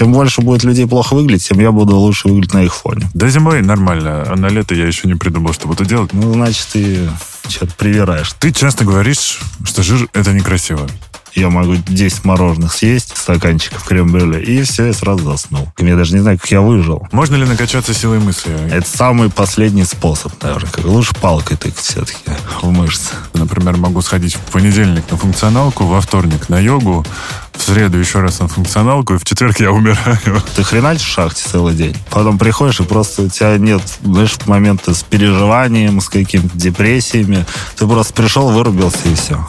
[0.00, 3.10] Чем больше будет людей плохо выглядеть, тем я буду лучше выглядеть на их фоне.
[3.12, 6.14] До зимой нормально, а на лето я еще не придумал, что буду делать.
[6.14, 7.10] Ну, значит, ты
[7.46, 8.32] что-то привираешь.
[8.38, 10.88] Ты часто говоришь, что жир– это некрасиво.
[11.34, 15.68] Я могу 10 мороженых съесть, стаканчиков крем-брюле, и все, я сразу заснул.
[15.78, 17.06] Я даже не знаю, как я выжил.
[17.12, 18.52] Можно ли накачаться силой мысли?
[18.70, 20.70] Это самый последний способ, наверное.
[20.70, 22.18] Как лучше палкой тыкать все-таки
[22.62, 23.14] в мышцы.
[23.34, 27.04] Например, могу сходить в понедельник на функционалку, во вторник на йогу,
[27.52, 30.42] в среду еще раз на функционалку, и в четверг я умираю.
[30.56, 31.96] Ты хреначишь в шахте целый день.
[32.10, 37.44] Потом приходишь, и просто у тебя нет, знаешь, момента с переживанием, с какими-то депрессиями.
[37.76, 39.46] Ты просто пришел, вырубился, и все.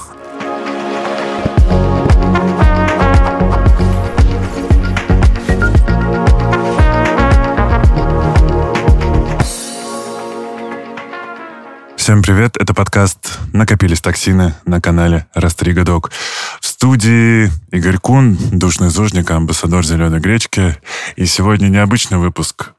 [12.01, 16.09] Всем привет, это подкаст «Накопились токсины» на канале Растрига Док.
[16.59, 20.77] В студии Игорь Кун, душный зожник, амбассадор «Зеленой гречки».
[21.15, 22.71] И сегодня необычный выпуск.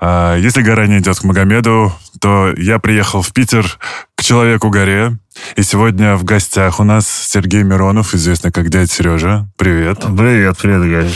[0.00, 3.66] А, если гора не идет к Магомеду, то я приехал в Питер
[4.14, 5.18] к Человеку-горе.
[5.56, 9.48] И сегодня в гостях у нас Сергей Миронов, известный как дядя Сережа.
[9.58, 10.04] Привет.
[10.16, 11.10] Привет, привет, Игорь.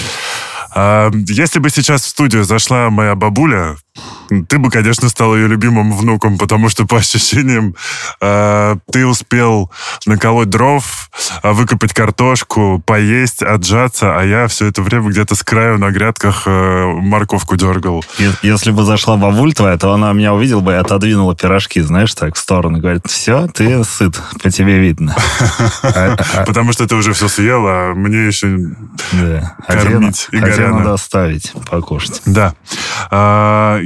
[0.75, 3.77] А, если бы сейчас в студию зашла моя бабуля,
[4.49, 7.75] ты бы, конечно, стал ее любимым внуком, потому что, по ощущениям,
[8.21, 9.71] э, ты успел
[10.05, 11.11] наколоть дров,
[11.43, 16.43] а, выкопать картошку, поесть, отжаться, а я все это время где-то с краю на грядках
[16.47, 18.05] э, морковку дергал.
[18.43, 22.35] Если бы зашла бабуль твоя, то она меня увидела бы и отодвинула пирожки, знаешь, так,
[22.35, 22.79] в сторону.
[22.79, 25.15] Говорит, все, ты сыт, по тебе видно.
[25.83, 28.59] А, а, потому что ты уже все съел, а мне еще
[29.67, 30.79] кормить и горяно.
[30.79, 32.23] надо оставить, покушать.
[32.27, 32.55] Да.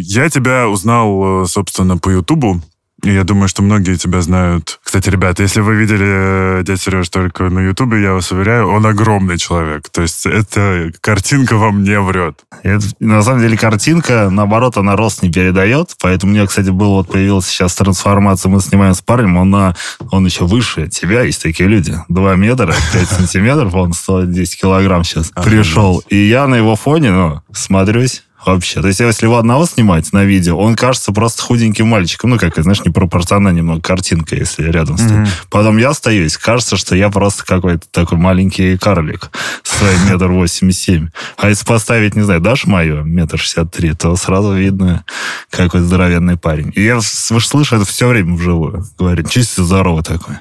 [0.01, 2.61] Я тебя узнал, э, собственно, по Ютубу.
[3.03, 4.79] И я думаю, что многие тебя знают.
[4.83, 8.85] Кстати, ребята, если вы видели э, дядя Сереж только на Ютубе, я вас уверяю, он
[8.85, 9.89] огромный человек.
[9.89, 12.45] То есть эта картинка вам не врет.
[12.63, 15.97] Это, на самом деле картинка, наоборот, она рост не передает.
[16.03, 18.51] Поэтому у меня, кстати, был вот появилась сейчас трансформация.
[18.51, 19.75] Мы снимаем с парнем, он, на,
[20.11, 21.23] он еще выше тебя.
[21.23, 21.97] Есть такие люди.
[22.09, 26.03] Два метра, 5 сантиметров, он 110 килограмм сейчас пришел.
[26.11, 28.81] И я на его фоне, ну, смотрюсь, вообще.
[28.81, 32.31] То есть, если его одного снимать на видео, он кажется просто худеньким мальчиком.
[32.31, 35.13] Ну, как, знаешь, непропорционально немного картинка, если рядом стоит.
[35.13, 35.29] Mm-hmm.
[35.51, 39.31] Потом я остаюсь, кажется, что я просто какой-то такой маленький карлик
[39.63, 41.09] своим метр восемьдесят семь.
[41.37, 45.05] А если поставить, не знаю, дашь мою метр шестьдесят три, то сразу видно,
[45.51, 46.73] какой здоровенный парень.
[46.75, 48.85] И я слышу это все время вживую.
[48.99, 50.37] Говорит, чисто здоровый такой.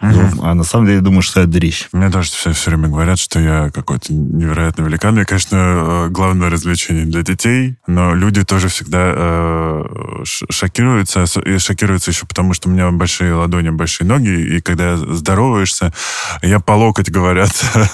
[0.00, 0.40] Mm-hmm.
[0.42, 1.88] А на самом деле думаю, что я дрищ.
[1.92, 5.18] Мне тоже все, все время говорят, что я какой-то невероятный великан.
[5.18, 9.84] Я, конечно, э, главное развлечение для для детей, но люди тоже всегда э,
[10.24, 15.92] шокируются, и шокируются еще потому, что у меня большие ладони, большие ноги, и когда здороваешься,
[16.42, 17.50] я по локоть, говорят.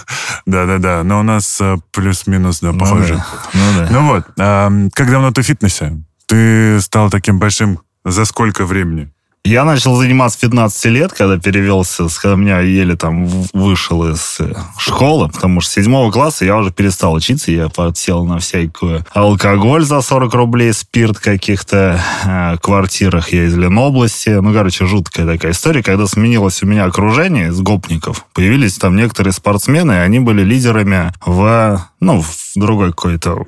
[0.46, 3.14] Да-да-да, но у нас э, плюс-минус, да, похоже.
[3.14, 3.52] Ну, да.
[3.54, 3.88] ну, да.
[3.90, 6.00] ну вот, э, как давно ты в фитнесе?
[6.26, 9.12] Ты стал таким большим за сколько времени?
[9.46, 15.28] Я начал заниматься 15 лет, когда перевелся, когда меня еле там вышел из э, школы,
[15.28, 20.00] потому что с седьмого класса я уже перестал учиться, я подсел на всякую алкоголь за
[20.00, 24.30] 40 рублей, спирт каких-то э, квартирах, я из Ленобласти.
[24.30, 29.32] Ну, короче, жуткая такая история, когда сменилось у меня окружение с гопников, появились там некоторые
[29.32, 33.44] спортсмены, и они были лидерами в, ну, в другой какой-то...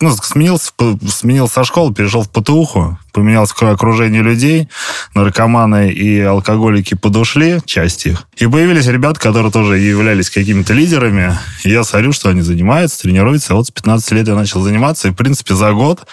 [0.00, 0.72] Ну, сменился,
[1.08, 4.68] сменился со школы, перешел в ПТУху, поменялось окружение людей,
[5.14, 8.28] наркоманы и алкоголики подушли, часть их.
[8.36, 11.38] И появились ребята, которые тоже являлись какими-то лидерами.
[11.64, 13.54] И я смотрю, что они занимаются, тренируются.
[13.54, 15.08] А вот с 15 лет я начал заниматься.
[15.08, 16.06] И, в принципе, за год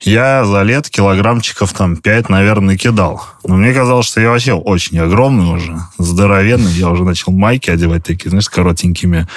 [0.00, 3.24] я за лет килограммчиков там 5, наверное, накидал.
[3.46, 6.72] Но мне казалось, что я вообще очень огромный уже, здоровенный.
[6.72, 9.28] Я уже начал майки одевать такие, знаешь, с коротенькими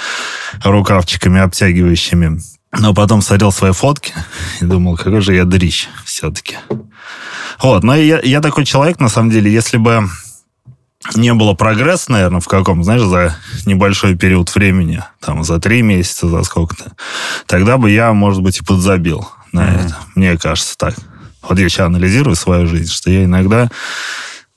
[0.64, 2.40] рукавчиками обтягивающими.
[2.78, 4.12] Но потом смотрел свои фотки
[4.60, 6.56] и думал, какой же я дрищ все-таки.
[7.62, 10.08] Вот, но я, я такой человек, на самом деле, если бы
[11.14, 16.28] не было прогресса, наверное, в каком, знаешь, за небольшой период времени, там, за три месяца,
[16.28, 16.92] за сколько-то,
[17.46, 19.86] тогда бы я, может быть, и подзабил на mm-hmm.
[19.86, 19.96] это.
[20.14, 20.94] Мне кажется так.
[21.42, 23.70] Вот я сейчас анализирую свою жизнь, что я иногда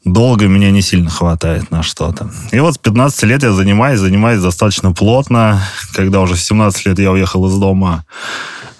[0.06, 2.30] долго меня не сильно хватает на что-то.
[2.51, 5.62] И вот с 15 лет я занимаюсь, занимаюсь достаточно плотно.
[5.94, 8.03] Когда уже в 17 лет я уехал из дома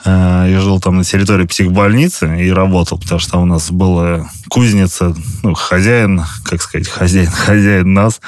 [0.03, 5.15] э, и жил там на территории психбольницы и работал, потому что у нас была кузница,
[5.44, 8.19] ну, хозяин, как сказать, хозяин, хозяин нас,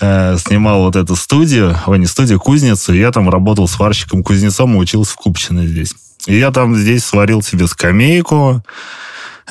[0.00, 4.78] э, снимал вот эту студию, ой, не студию, кузницу, и я там работал сварщиком-кузнецом и
[4.78, 5.94] учился в Купчино здесь.
[6.26, 8.62] И я там здесь сварил себе скамейку, Э,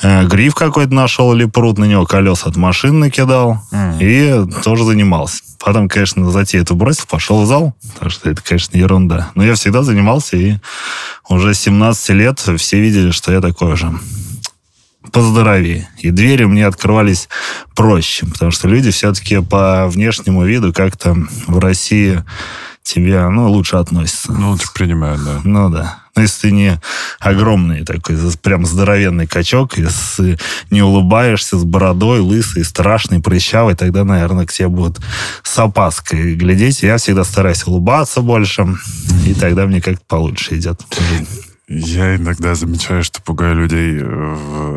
[0.02, 3.62] гриф какой-то нашел или пруд, на него колес от машин накидал.
[3.72, 3.98] Mm.
[4.00, 5.42] И тоже занимался.
[5.62, 9.30] Потом, конечно, затею эту бросил, пошел в зал, потому что это, конечно, ерунда.
[9.34, 10.56] Но я всегда занимался, и
[11.28, 13.92] уже 17 лет все видели, что я такой же
[15.12, 15.88] поздоровее.
[15.98, 17.28] И двери мне открывались
[17.74, 21.16] проще, потому что люди все-таки по внешнему виду как-то
[21.46, 22.22] в России
[22.82, 24.32] тебе, ну, лучше относятся.
[24.32, 25.40] Ну, лучше принимают, да.
[25.44, 25.98] Ну, да.
[26.16, 26.80] Но если ты не
[27.20, 30.18] огромный такой, прям здоровенный качок, и с,
[30.70, 35.00] не улыбаешься, с бородой, лысый, страшный, прыщавый, тогда, наверное, к тебе будут
[35.42, 36.82] с опаской глядеть.
[36.82, 38.66] Я всегда стараюсь улыбаться больше,
[39.24, 40.80] и тогда мне как-то получше идет.
[41.68, 44.00] Я иногда замечаю, что пугаю людей,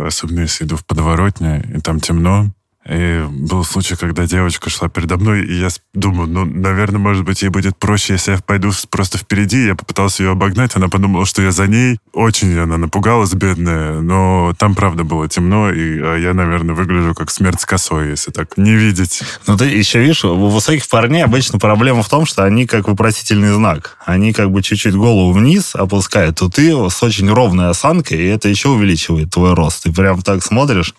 [0.05, 2.51] особенно если иду в подворотне, и там темно,
[2.89, 7.41] и был случай, когда девочка шла передо мной, и я думаю, ну, наверное, может быть,
[7.41, 9.67] ей будет проще, если я пойду просто впереди.
[9.67, 11.99] Я попытался ее обогнать, она подумала, что я за ней.
[12.11, 17.31] Очень она напугалась, бедная, но там, правда, было темно, и а я, наверное, выгляжу как
[17.31, 19.23] смерть с косой, если так не видеть.
[19.47, 23.53] Ну, ты еще видишь, у высоких парней обычно проблема в том, что они как вопросительный
[23.53, 23.97] знак.
[24.05, 28.49] Они как бы чуть-чуть голову вниз опускают, то ты с очень ровной осанкой, и это
[28.49, 29.83] еще увеличивает твой рост.
[29.83, 30.93] Ты прям так смотришь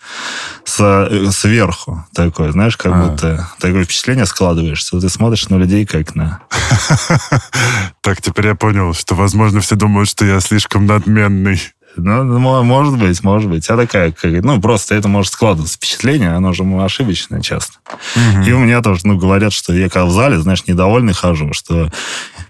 [0.65, 3.09] с, э, сверху сверху такое, знаешь, как а.
[3.09, 5.01] будто такое впечатление складываешься.
[5.01, 6.41] Ты смотришь на людей как на...
[8.01, 11.61] Так, теперь я понял, что, возможно, все думают, что я слишком надменный.
[11.97, 13.69] Ну, может быть, может быть.
[13.71, 17.79] А такая, как, ну, просто это может складываться впечатление, оно же ошибочное часто.
[18.17, 18.45] Угу.
[18.47, 21.91] И у меня тоже, ну, говорят, что я когда в зале, знаешь, недовольный хожу, что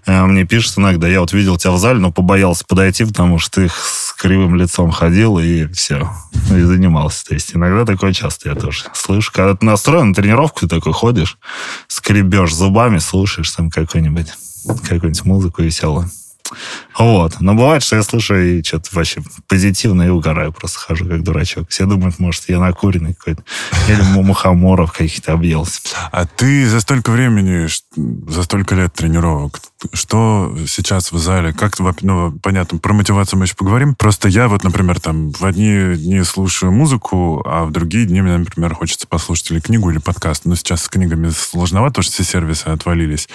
[0.07, 3.61] э, мне пишут иногда, я вот видел тебя в зале, но побоялся подойти, потому что
[3.61, 6.09] ты с кривым лицом ходил и все,
[6.51, 7.25] и занимался.
[7.25, 9.31] То есть иногда такое часто я тоже слышу.
[9.33, 11.37] Когда ты настроен на тренировку, ты такой ходишь,
[11.87, 14.33] скребешь зубами, слушаешь там какую-нибудь
[14.65, 16.09] какую-нибудь музыку веселую.
[16.97, 17.39] Вот.
[17.39, 20.53] Но бывает, что я слушаю и что-то вообще позитивно и угораю.
[20.53, 21.69] Просто хожу как дурачок.
[21.69, 23.43] Все думают, может, я накуренный какой-то.
[23.87, 25.81] Или мухоморов каких-то объелся.
[26.11, 27.67] А ты за столько времени,
[28.31, 29.59] за столько лет тренировок,
[29.93, 31.53] что сейчас в зале?
[31.53, 33.95] Как, ну, понятно, про мотивацию мы еще поговорим.
[33.95, 38.37] Просто я вот, например, там в одни дни слушаю музыку, а в другие дни мне,
[38.37, 40.45] например, хочется послушать или книгу, или подкаст.
[40.45, 43.27] Но сейчас с книгами сложновато, потому что все сервисы отвалились.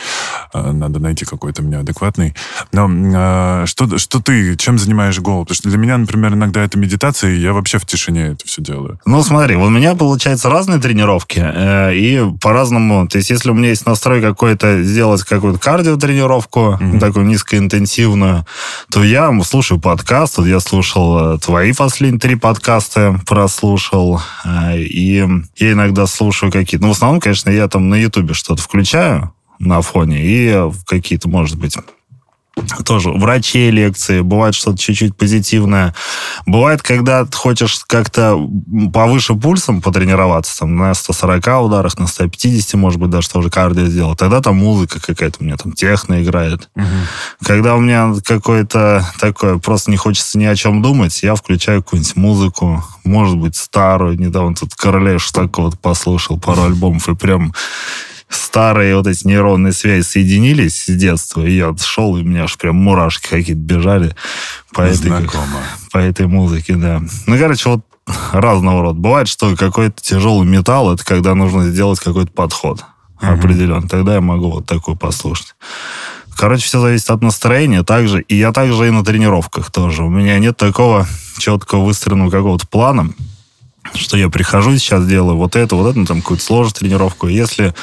[0.52, 2.34] А, надо найти какой-то мне адекватный.
[2.72, 5.44] Но а, что, что ты, чем занимаешь голову?
[5.44, 8.62] Потому что для меня, например, иногда это медитация, и я вообще в тишине это все
[8.62, 8.99] делаю.
[9.06, 13.06] Ну, смотри, у меня, получается, разные тренировки, э, и по-разному.
[13.08, 16.99] То есть, если у меня есть настрой какой-то, сделать какую-то кардиотренировку, mm-hmm.
[16.99, 18.47] такую низкоинтенсивную,
[18.91, 20.38] то я слушаю подкаст.
[20.38, 25.26] Вот я слушал э, твои последние три подкаста, прослушал, э, и
[25.56, 26.85] я иногда слушаю какие-то...
[26.85, 31.58] Ну, в основном, конечно, я там на Ютубе что-то включаю, на фоне, и какие-то, может
[31.58, 31.76] быть,
[32.84, 35.94] тоже врачей лекции, бывает что-то чуть-чуть позитивное.
[36.46, 38.38] Бывает, когда ты хочешь как-то
[38.92, 44.16] повыше пульсом потренироваться, там, на 140 ударах, на 150, может быть, даже тоже кардио сделал,
[44.16, 46.68] тогда там музыка какая-то у меня там техно играет.
[46.76, 46.84] Угу.
[47.44, 52.16] Когда у меня какое-то такое, просто не хочется ни о чем думать, я включаю какую-нибудь
[52.16, 57.52] музыку, может быть, старую, недавно тут Короля Штакова послушал пару альбомов, и прям
[58.31, 62.56] старые вот эти нейронные связи соединились с детства, и я шел, и у меня аж
[62.56, 64.17] прям мурашки какие-то бежали
[64.73, 65.12] по этой,
[65.93, 67.03] по этой музыке, да.
[67.27, 67.81] Ну, короче, вот
[68.32, 68.99] разного рода.
[68.99, 72.85] Бывает, что какой-то тяжелый металл, это когда нужно сделать какой-то подход
[73.21, 73.38] mm-hmm.
[73.38, 73.88] определенный.
[73.88, 75.55] Тогда я могу вот такой послушать.
[76.37, 78.23] Короче, все зависит от настроения также.
[78.23, 80.05] И я также и на тренировках тоже.
[80.05, 81.06] У меня нет такого
[81.39, 83.13] четкого выстроенного какого-то плана,
[83.94, 87.29] что я прихожу сейчас делаю вот это, вот это, ну, там какую-то сложную тренировку.
[87.29, 87.75] Если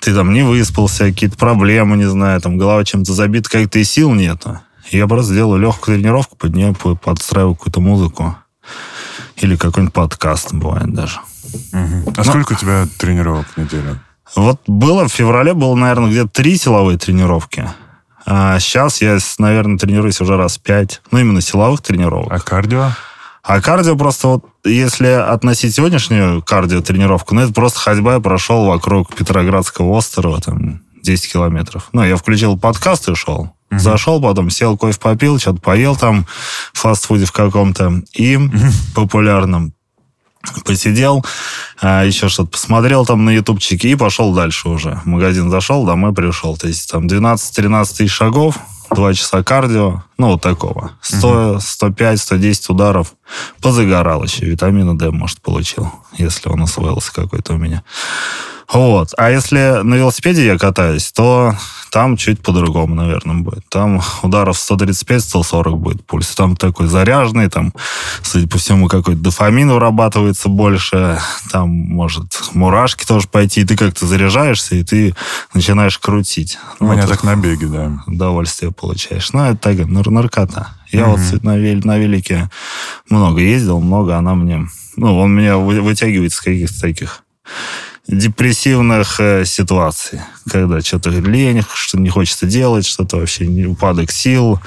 [0.00, 4.12] ты там не выспался, какие-то проблемы, не знаю, там голова чем-то забита, как-то и сил
[4.12, 4.60] нету.
[4.90, 8.36] Я просто делаю легкую тренировку, под нее подстраиваю какую-то музыку.
[9.36, 11.20] Или какой-нибудь подкаст бывает даже.
[11.72, 12.12] Угу.
[12.16, 12.24] А Но...
[12.24, 14.00] сколько у тебя тренировок в неделю?
[14.34, 17.68] Вот было в феврале, было, наверное, где-то три силовые тренировки.
[18.26, 21.00] А сейчас я, наверное, тренируюсь уже раз пять.
[21.10, 22.30] Ну, именно силовых тренировок.
[22.30, 22.90] А кардио?
[23.48, 29.16] А кардио просто вот, если относить сегодняшнюю кардио-тренировку, ну, это просто ходьба, я прошел вокруг
[29.16, 31.88] Петроградского острова, там, 10 километров.
[31.94, 33.54] Ну, я включил подкаст и шел.
[33.70, 33.80] Угу.
[33.80, 36.26] Зашел, потом сел, кофе попил, что-то поел там
[36.74, 38.02] в фастфуде в каком-то.
[38.12, 38.52] И угу.
[38.94, 39.72] популярном
[40.66, 41.24] посидел,
[41.80, 45.00] а, еще что-то посмотрел там на ютубчике и пошел дальше уже.
[45.04, 46.58] В магазин зашел, домой пришел.
[46.58, 48.58] То есть там 12-13 тысяч шагов,
[48.90, 50.92] два часа кардио, ну, вот такого.
[51.02, 53.14] 100, 105, 110 ударов.
[53.60, 54.46] Позагорал еще.
[54.46, 57.82] Витамина D, может, получил, если он освоился какой-то у меня.
[58.72, 59.14] Вот.
[59.16, 61.54] А если на велосипеде я катаюсь, то
[61.90, 63.66] там чуть по-другому, наверное, будет.
[63.70, 66.34] Там ударов 135-140 будет пульс.
[66.34, 67.72] Там такой заряженный, там,
[68.22, 71.18] судя по всему, какой-то дофамин вырабатывается больше.
[71.50, 73.62] Там, может, мурашки тоже пойти.
[73.62, 75.14] И ты как-то заряжаешься, и ты
[75.54, 76.58] начинаешь крутить.
[76.78, 78.02] У ну, меня так на беге, да.
[78.06, 79.32] Удовольствие получаешь.
[79.32, 80.68] Ну, это так, нар наркота.
[80.90, 81.32] Я mm-hmm.
[81.32, 82.50] вот на, вел на велике
[83.08, 84.66] много ездил, много она мне...
[84.96, 87.22] Ну, он меня вытягивает с каких-то таких
[88.08, 94.58] депрессивных э, ситуаций, когда что-то лень, что не хочется делать, что-то вообще не упадок сил,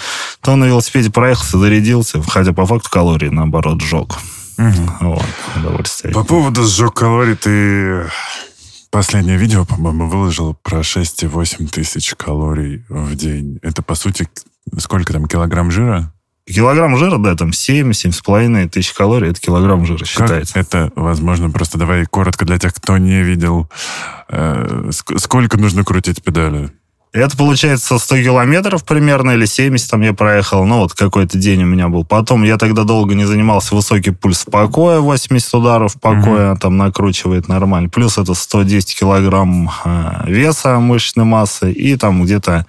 [0.42, 4.18] то на велосипеде проехался, зарядился, хотя по факту калории, наоборот, сжег.
[4.58, 4.92] Угу.
[5.02, 6.14] Вот, удовольствие.
[6.14, 8.10] По поводу сжег калорий, ты
[8.92, 13.58] последнее видео, по-моему, выложил про 6,8 тысяч калорий в день.
[13.64, 14.30] Это, по сути,
[14.78, 16.14] сколько там, килограмм жира?
[16.46, 20.54] Килограмм жира, да, там 7-7,5 тысяч калорий, это килограмм жира считается.
[20.54, 21.52] Как это возможно?
[21.52, 23.70] Просто давай коротко для тех, кто не видел.
[24.28, 26.72] Э, сколько нужно крутить педали?
[27.14, 30.66] Это получается 100 километров примерно, или 70 там я проехал.
[30.66, 32.06] Ну, вот какой-то день у меня был.
[32.06, 33.76] Потом я тогда долго не занимался.
[33.76, 36.60] Высокий пульс покоя, 80 ударов покоя, mm-hmm.
[36.60, 37.90] там накручивает нормально.
[37.90, 42.66] Плюс это 110 килограмм э, веса мышечной массы и там где-то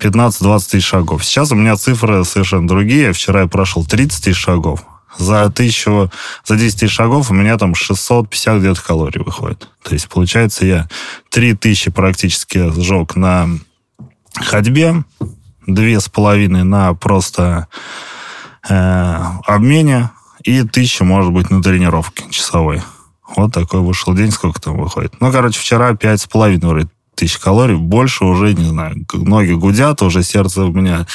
[0.00, 1.22] 15-20 тысяч шагов.
[1.22, 3.12] Сейчас у меня цифры совершенно другие.
[3.12, 4.80] Вчера я прошел 30 тысяч шагов.
[5.18, 6.10] За тысячу,
[6.46, 9.68] за 10 тысяч шагов у меня там 650 где-то калорий выходит.
[9.82, 10.88] То есть, получается, я
[11.28, 13.50] 3000 практически сжег на
[14.34, 15.04] ходьбе,
[15.66, 17.68] две с половиной на просто
[18.68, 20.10] э, обмене
[20.42, 22.82] и тысяча, может быть, на тренировке часовой.
[23.36, 25.14] Вот такой вышел день, сколько там выходит.
[25.20, 30.22] Ну, короче, вчера пять с половиной тысяч калорий, больше уже, не знаю, ноги гудят, уже
[30.22, 31.06] сердце у меня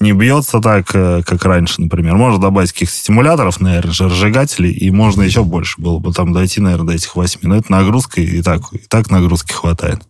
[0.00, 2.16] не бьется так, э, как раньше, например.
[2.16, 6.88] Можно добавить каких-то стимуляторов, наверное, разжигателей, и можно еще больше было бы там дойти, наверное,
[6.88, 7.48] до этих восьми.
[7.48, 10.02] Но это нагрузка, и так, и так нагрузки хватает.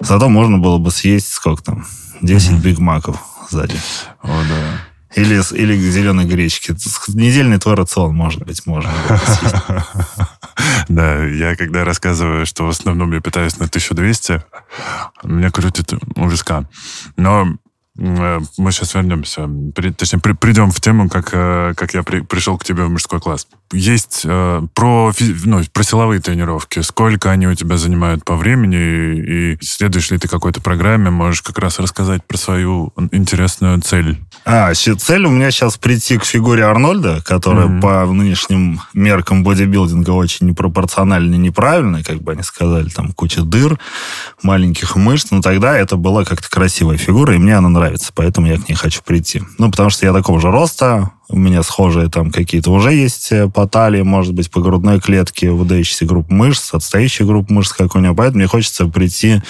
[0.00, 1.86] Зато можно было бы съесть сколько там?
[2.22, 2.60] 10 mm-hmm.
[2.60, 3.18] бигмаков
[3.50, 3.76] сзади.
[4.22, 5.20] О, да.
[5.20, 6.74] Или, или зеленой гречки.
[7.14, 8.90] Недельный твой рацион, может быть, можно.
[10.88, 14.42] Да, я когда рассказываю, что в основном я питаюсь на 1200,
[15.24, 16.66] меня крутит у.
[17.16, 17.56] Но
[17.96, 19.48] мы сейчас вернемся,
[19.96, 23.46] точнее, придем в тему, как, э, как я при, пришел к тебе в мужской класс.
[23.72, 25.12] Есть э, про,
[25.44, 26.80] ну, про силовые тренировки.
[26.80, 29.54] Сколько они у тебя занимают по времени?
[29.54, 31.10] И следуешь ли ты какой-то программе?
[31.10, 34.18] Можешь как раз рассказать про свою интересную цель.
[34.44, 37.80] А, цель у меня сейчас прийти к фигуре Арнольда, которая mm-hmm.
[37.80, 43.78] по нынешним меркам бодибилдинга очень непропорционально неправильная, как бы они сказали, там куча дыр,
[44.42, 45.30] маленьких мышц.
[45.30, 48.68] Но тогда это была как-то красивая фигура, и мне она нравится нравится, поэтому я к
[48.68, 49.42] ней хочу прийти.
[49.58, 53.48] Ну, потому что я такого же роста, у меня схожие там какие-то уже есть э,
[53.48, 57.98] по талии, может быть, по грудной клетке, выдающиеся группы мышц, отстоящие группы мышц, как у
[57.98, 59.42] него, поэтому мне хочется прийти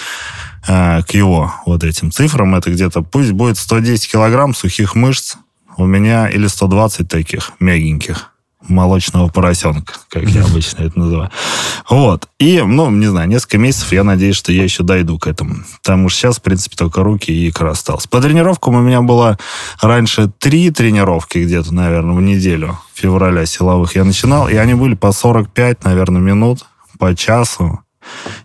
[0.67, 2.55] э, к его вот этим цифрам.
[2.55, 5.35] Это где-то, пусть будет 110 килограмм сухих мышц
[5.77, 8.34] у меня или 120 таких мягеньких
[8.67, 11.31] молочного поросенка, как я обычно это называю.
[11.89, 12.27] Вот.
[12.39, 15.55] И, ну, не знаю, несколько месяцев я надеюсь, что я еще дойду к этому.
[15.81, 18.07] Потому что сейчас, в принципе, только руки и икра осталось.
[18.07, 19.37] По тренировкам у меня было
[19.81, 25.11] раньше три тренировки где-то, наверное, в неделю февраля силовых я начинал, и они были по
[25.11, 26.65] 45, наверное, минут,
[26.97, 27.84] по часу.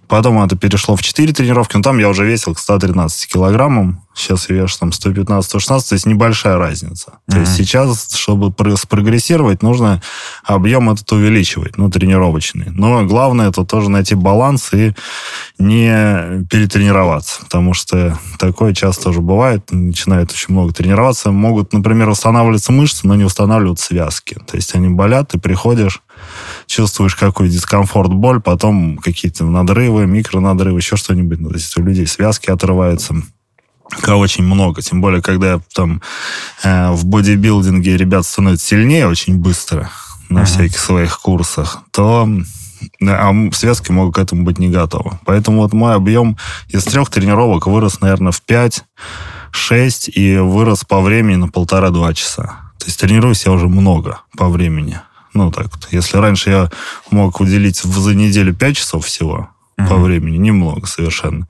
[0.09, 4.02] Потом это перешло в 4 тренировки, но там я уже весил к 113 килограммам.
[4.12, 7.11] Сейчас я вешу там 115-116, то есть небольшая разница.
[7.11, 7.33] Mm-hmm.
[7.33, 10.02] То есть сейчас, чтобы спрогрессировать, нужно
[10.45, 12.67] объем этот увеличивать, ну, тренировочный.
[12.71, 14.95] Но главное это тоже найти баланс и
[15.59, 19.71] не перетренироваться, потому что такое часто тоже бывает.
[19.71, 24.37] Начинают очень много тренироваться, могут, например, восстанавливаться мышцы, но не восстанавливаются связки.
[24.47, 26.02] То есть они болят, ты приходишь,
[26.71, 31.39] чувствуешь какой дискомфорт, боль, потом какие-то надрывы, микронадрывы, еще что-нибудь.
[31.39, 33.17] То есть у людей связки отрываются
[34.07, 34.81] очень много.
[34.81, 36.00] Тем более, когда там
[36.62, 39.91] э, в бодибилдинге ребят становятся сильнее очень быстро
[40.29, 40.45] на uh-huh.
[40.45, 42.29] всяких своих курсах, то
[43.03, 45.19] а связки могут к этому быть не готовы.
[45.27, 51.35] Поэтому вот мой объем из трех тренировок вырос, наверное, в 5-6 и вырос по времени
[51.35, 52.73] на полтора-два часа.
[52.79, 55.00] То есть тренируюсь я уже много по времени.
[55.35, 55.89] Ну, так вот.
[55.91, 56.71] Если раньше я
[57.11, 59.89] мог уделить за неделю 5 часов всего mm-hmm.
[59.89, 61.47] по времени, немного совершенно.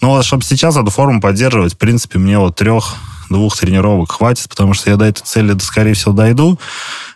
[0.00, 2.96] Но вот, чтобы сейчас эту форму поддерживать, в принципе, мне вот трех
[3.28, 6.58] двух тренировок хватит, потому что я до этой цели, скорее всего, дойду.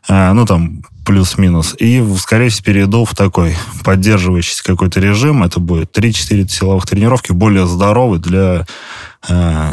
[0.08, 1.74] А, ну, там, плюс-минус.
[1.78, 5.42] И, скорее всего, перейду в такой поддерживающийся какой-то режим.
[5.42, 8.66] Это будет 3-4 силовых тренировки, более здоровый для
[9.28, 9.72] э,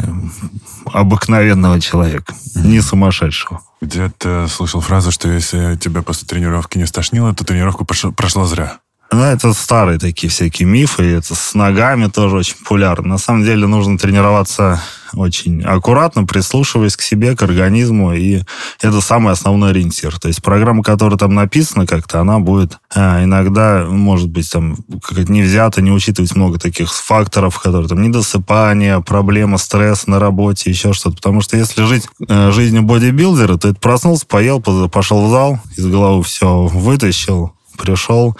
[0.85, 3.61] обыкновенного человека, не сумасшедшего.
[3.81, 8.79] Где-то слышал фразу, что если тебя после тренировки не стошнило, то тренировка прошла, прошла зря.
[9.11, 13.09] Ну, это старые такие всякие мифы, это с ногами тоже очень популярно.
[13.09, 14.79] На самом деле нужно тренироваться
[15.13, 18.41] очень аккуратно, прислушиваясь к себе, к организму, и
[18.79, 20.19] это самый основной ориентир.
[20.19, 25.31] То есть программа, которая там написана как-то, она будет а, иногда, может быть, там как-то
[25.31, 30.93] не взята, не учитывать много таких факторов, которые там недосыпание, проблема, стресс на работе, еще
[30.93, 31.15] что-то.
[31.15, 35.87] Потому что если жить э, жизнью бодибилдера, то это проснулся, поел, пошел в зал, из
[35.87, 38.37] головы все вытащил, пришел,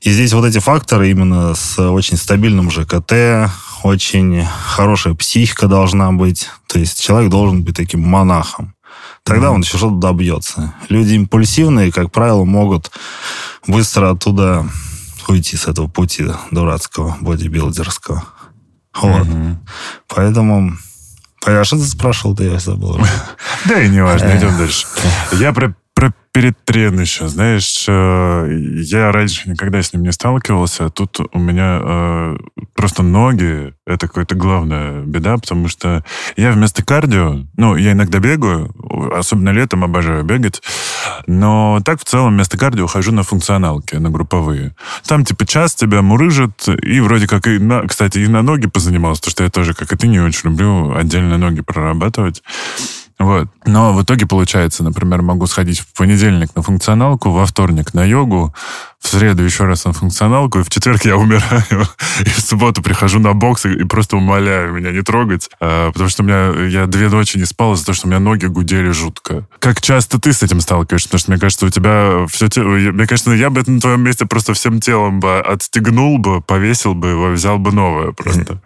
[0.00, 3.50] и здесь вот эти факторы именно с очень стабильным ЖКТ,
[3.82, 6.48] очень хорошая психика должна быть.
[6.66, 8.74] То есть человек должен быть таким монахом.
[9.22, 9.54] Тогда mm-hmm.
[9.54, 10.74] он еще что-то добьется.
[10.88, 12.90] Люди импульсивные, как правило, могут
[13.66, 14.68] быстро оттуда
[15.28, 18.24] уйти с этого пути дурацкого, бодибилдерского.
[18.94, 19.26] Вот.
[19.26, 19.56] Mm-hmm.
[20.08, 20.76] Поэтому...
[21.44, 23.00] А что ты спрашивал-то, я забыл.
[23.64, 24.86] Да и не важно, идем дальше.
[25.32, 25.74] Я про
[26.36, 31.38] про перетрен еще, знаешь, э, я раньше никогда с ним не сталкивался, а тут у
[31.38, 32.36] меня э,
[32.74, 36.04] просто ноги, это какая-то главная беда, потому что
[36.36, 38.70] я вместо кардио, ну, я иногда бегаю,
[39.16, 40.62] особенно летом обожаю бегать,
[41.26, 44.74] но так в целом вместо кардио хожу на функционалки, на групповые.
[45.06, 49.22] Там типа час тебя мурыжит, и вроде как, и на, кстати, и на ноги позанимался,
[49.22, 52.42] потому что я тоже, как и ты, не очень люблю отдельно ноги прорабатывать.
[53.18, 53.48] Вот.
[53.64, 58.54] Но в итоге получается, например, могу сходить в понедельник на функционалку, во вторник на йогу,
[59.00, 61.64] в среду еще раз на функционалку, и в четверг я умираю,
[62.20, 66.22] и в субботу прихожу на бокс и, просто умоляю меня не трогать, а, потому что
[66.22, 69.46] у меня я две ночи не спал из-за того, что у меня ноги гудели жутко.
[69.60, 71.08] Как часто ты с этим сталкиваешься?
[71.08, 72.48] Потому что мне кажется, у тебя все.
[72.60, 77.32] Мне кажется, я бы на твоем месте просто всем телом бы отстегнул бы, повесил бы,
[77.32, 78.60] взял бы новое просто.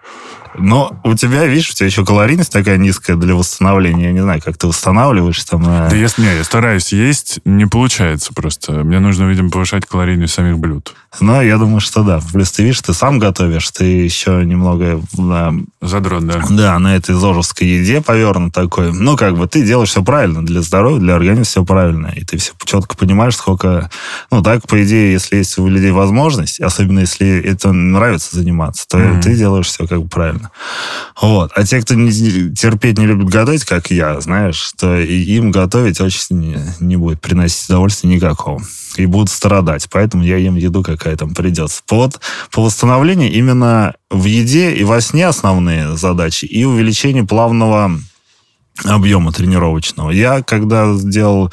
[0.59, 4.07] Но у тебя, видишь, у тебя еще калорийность такая низкая для восстановления.
[4.07, 5.63] Я не знаю, как ты восстанавливаешь там.
[5.67, 5.89] Э.
[5.91, 8.85] Да если не, я стараюсь есть, не получается просто.
[8.85, 10.95] Мне нужно, видимо, повышать калорийность самих блюд.
[11.21, 12.21] Ну, я думаю, что да.
[12.33, 15.01] Плюс ты видишь, ты сам готовишь, ты еще немного...
[15.13, 15.53] Да,
[15.83, 16.43] Задрот, да.
[16.49, 18.93] Да, на этой зожевской еде повернут такой.
[18.93, 20.45] Ну, как бы ты делаешь все правильно.
[20.45, 22.13] Для здоровья, для организма все правильно.
[22.15, 23.91] И ты все четко понимаешь, сколько...
[24.31, 28.99] Ну, так, по идее, если есть у людей возможность, особенно если это нравится заниматься, то
[28.99, 29.23] mm-hmm.
[29.23, 30.40] ты делаешь все как бы правильно.
[31.21, 31.51] Вот.
[31.55, 32.11] А те, кто не,
[32.55, 37.69] терпеть не любит готовить, как я, знаешь, то им готовить очень не, не будет приносить
[37.69, 38.63] удовольствия никакого
[38.97, 39.89] и будут страдать.
[39.91, 41.83] Поэтому я ем еду, какая там придется.
[41.91, 47.93] Вот, по восстановлению именно в еде и во сне основные задачи, и увеличение плавного
[48.85, 50.11] объема тренировочного.
[50.11, 51.53] Я, когда сделал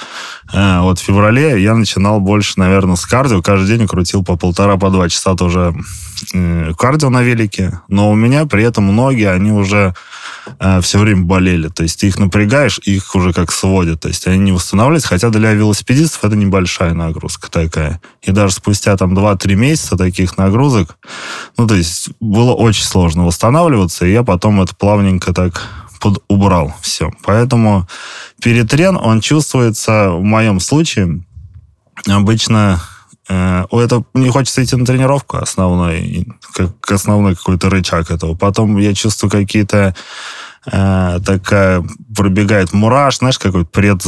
[0.53, 3.41] э, вот в феврале, я начинал больше, наверное, с кардио.
[3.41, 5.75] Каждый день крутил по полтора, по два часа тоже
[6.33, 7.81] э, кардио на велике.
[7.87, 9.93] Но у меня при этом ноги, они уже
[10.59, 11.67] э, все время болели.
[11.67, 14.01] То есть ты их напрягаешь, их уже как сводят.
[14.01, 15.05] То есть они не восстанавливались.
[15.05, 18.01] Хотя для велосипедистов это небольшая нагрузка такая.
[18.21, 20.97] И даже спустя там 2-3 месяца таких нагрузок,
[21.57, 24.05] ну, то есть было очень сложно восстанавливаться.
[24.05, 27.12] И я потом это плавненько так под убрал все.
[27.23, 27.88] Поэтому
[28.41, 31.23] перетрен, он чувствуется в моем случае
[32.05, 32.79] обычно
[33.29, 38.36] э, это не хочется идти на тренировку основной, как основной какой-то рычаг этого.
[38.36, 39.95] Потом я чувствую какие-то
[40.71, 41.83] э, такая
[42.15, 44.03] пробегает мураш, знаешь, какой-то пред,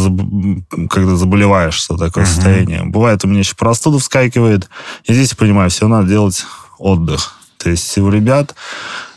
[0.90, 2.28] когда заболеваешь, что такое uh-huh.
[2.28, 2.84] состояние.
[2.84, 4.70] Бывает, у меня еще простуда вскакивает.
[5.06, 6.46] И здесь я понимаю, все надо делать
[6.78, 7.36] отдых.
[7.58, 8.56] То есть у ребят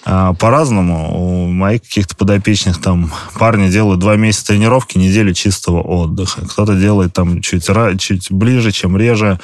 [0.04, 1.46] по-разному.
[1.46, 6.42] У моих каких-то подопечных там парни делают два месяца тренировки, неделю чистого отдыха.
[6.46, 9.38] Кто-то делает там чуть, чуть ближе, чем реже.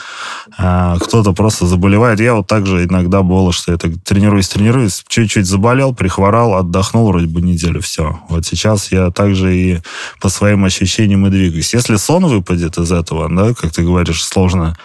[0.57, 2.21] А, кто-то просто заболевает.
[2.21, 7.27] Я вот также иногда было, что я так тренируюсь, тренируюсь, чуть-чуть заболел, прихворал, отдохнул вроде
[7.27, 8.18] бы неделю, все.
[8.29, 9.79] Вот сейчас я также и
[10.21, 11.75] по своим ощущениям и двигаюсь.
[11.75, 14.77] Если сон выпадет из этого, да, как ты говоришь, сложно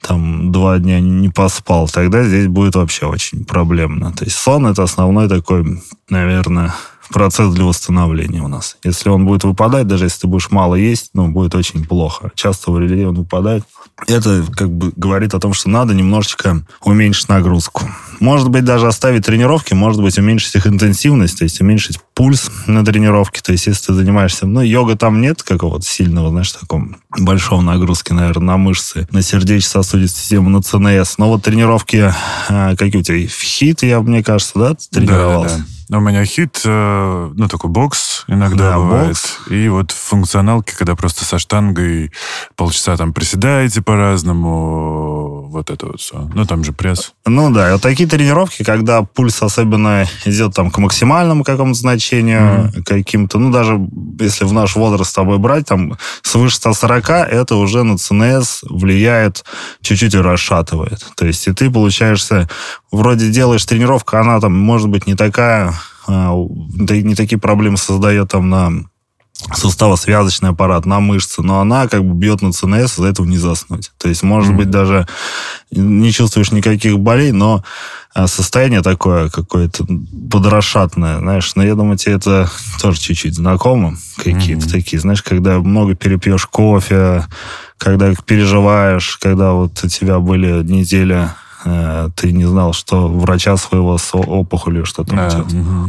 [0.00, 4.12] там два дня не поспал, тогда здесь будет вообще очень проблемно.
[4.12, 6.74] То есть сон это основной такой, наверное,
[7.08, 8.76] процесс для восстановления у нас.
[8.84, 12.30] Если он будет выпадать, даже если ты будешь мало есть, ну, будет очень плохо.
[12.34, 13.64] Часто у людей он выпадает.
[14.06, 17.84] Это как бы говорит о том, что надо немножечко уменьшить нагрузку.
[18.20, 22.84] Может быть, даже оставить тренировки, может быть, уменьшить их интенсивность, то есть уменьшить пульс на
[22.84, 23.40] тренировке.
[23.40, 24.46] То есть, если ты занимаешься...
[24.46, 30.20] Ну, йога там нет какого-то сильного, знаешь, такого большого нагрузки, наверное, на мышцы, на сердечно-сосудистую
[30.20, 31.18] систему, на ЦНС.
[31.18, 32.12] Но вот тренировки,
[32.48, 33.28] а, какие у тебя?
[33.28, 35.58] В хит, я, мне кажется, да, тренировался?
[35.58, 35.77] Да, да.
[35.90, 39.08] У меня хит, э, ну, такой бокс иногда да, бывает.
[39.08, 39.38] Бокс.
[39.50, 42.12] И вот функционалки, когда просто со штангой
[42.56, 46.28] полчаса там приседаете по-разному, вот это вот все.
[46.34, 47.12] Ну, там же пресс.
[47.24, 52.82] Ну да, вот такие тренировки, когда пульс особенно идет там к максимальному какому-то значению, mm-hmm.
[52.84, 53.80] каким-то, ну, даже
[54.20, 59.44] если в наш возраст с тобой брать, там свыше 140, это уже на ЦНС влияет,
[59.80, 61.06] чуть-чуть расшатывает.
[61.16, 62.48] То есть и ты получаешься,
[62.90, 65.74] вроде делаешь тренировку, она там может быть не такая,
[66.08, 68.72] не такие проблемы создает там на
[69.54, 73.92] суставо-связочный аппарат, на мышцы, но она как бы бьет на ЦНС, из-за этого не заснуть.
[73.98, 74.56] То есть, может mm-hmm.
[74.56, 75.06] быть, даже
[75.70, 77.64] не чувствуешь никаких болей, но
[78.14, 79.86] а, состояние такое какое-то
[80.30, 84.72] подрошатное, знаешь, но я думаю, тебе это тоже чуть-чуть знакомо, какие-то mm-hmm.
[84.72, 87.24] такие, знаешь, когда много перепьешь кофе,
[87.78, 91.28] когда переживаешь, когда вот у тебя были недели,
[91.68, 95.46] э, ты не знал, что врача своего с опухолью что-то yeah.
[95.46, 95.88] mm-hmm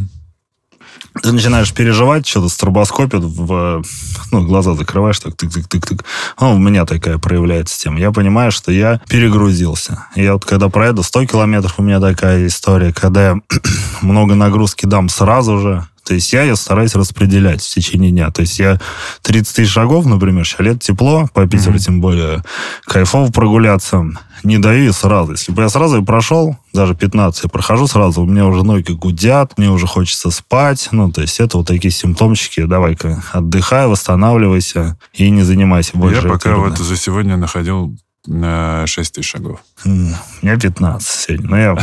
[1.22, 3.84] ты начинаешь переживать, что-то стробоскопит, в,
[4.32, 6.04] ну, глаза закрываешь, так тык-тык-тык-тык.
[6.40, 8.00] Ну, у меня такая проявляется тема.
[8.00, 10.06] Я понимаю, что я перегрузился.
[10.16, 13.42] Я вот когда проеду 100 километров, у меня такая история, когда я
[14.02, 18.32] много нагрузки дам сразу же, то есть я ее стараюсь распределять в течение дня.
[18.32, 18.80] То есть я
[19.22, 21.86] 30 тысяч шагов, например, сейчас лет тепло, по Питеру mm-hmm.
[21.86, 22.44] тем более,
[22.88, 24.08] кайфово прогуляться.
[24.44, 25.34] Не даю и сразу.
[25.34, 28.92] Если бы я сразу и прошел, даже 15, я прохожу сразу, у меня уже ноги
[28.92, 30.90] гудят, мне уже хочется спать.
[30.92, 32.64] Ну, то есть это вот такие симптомчики.
[32.64, 36.24] Давай-ка отдыхай, восстанавливайся и не занимайся больше.
[36.24, 39.62] Я пока вот за сегодня находил на 6 тысяч шагов.
[39.86, 41.50] Меня 15 сегодня.
[41.50, 41.78] Но я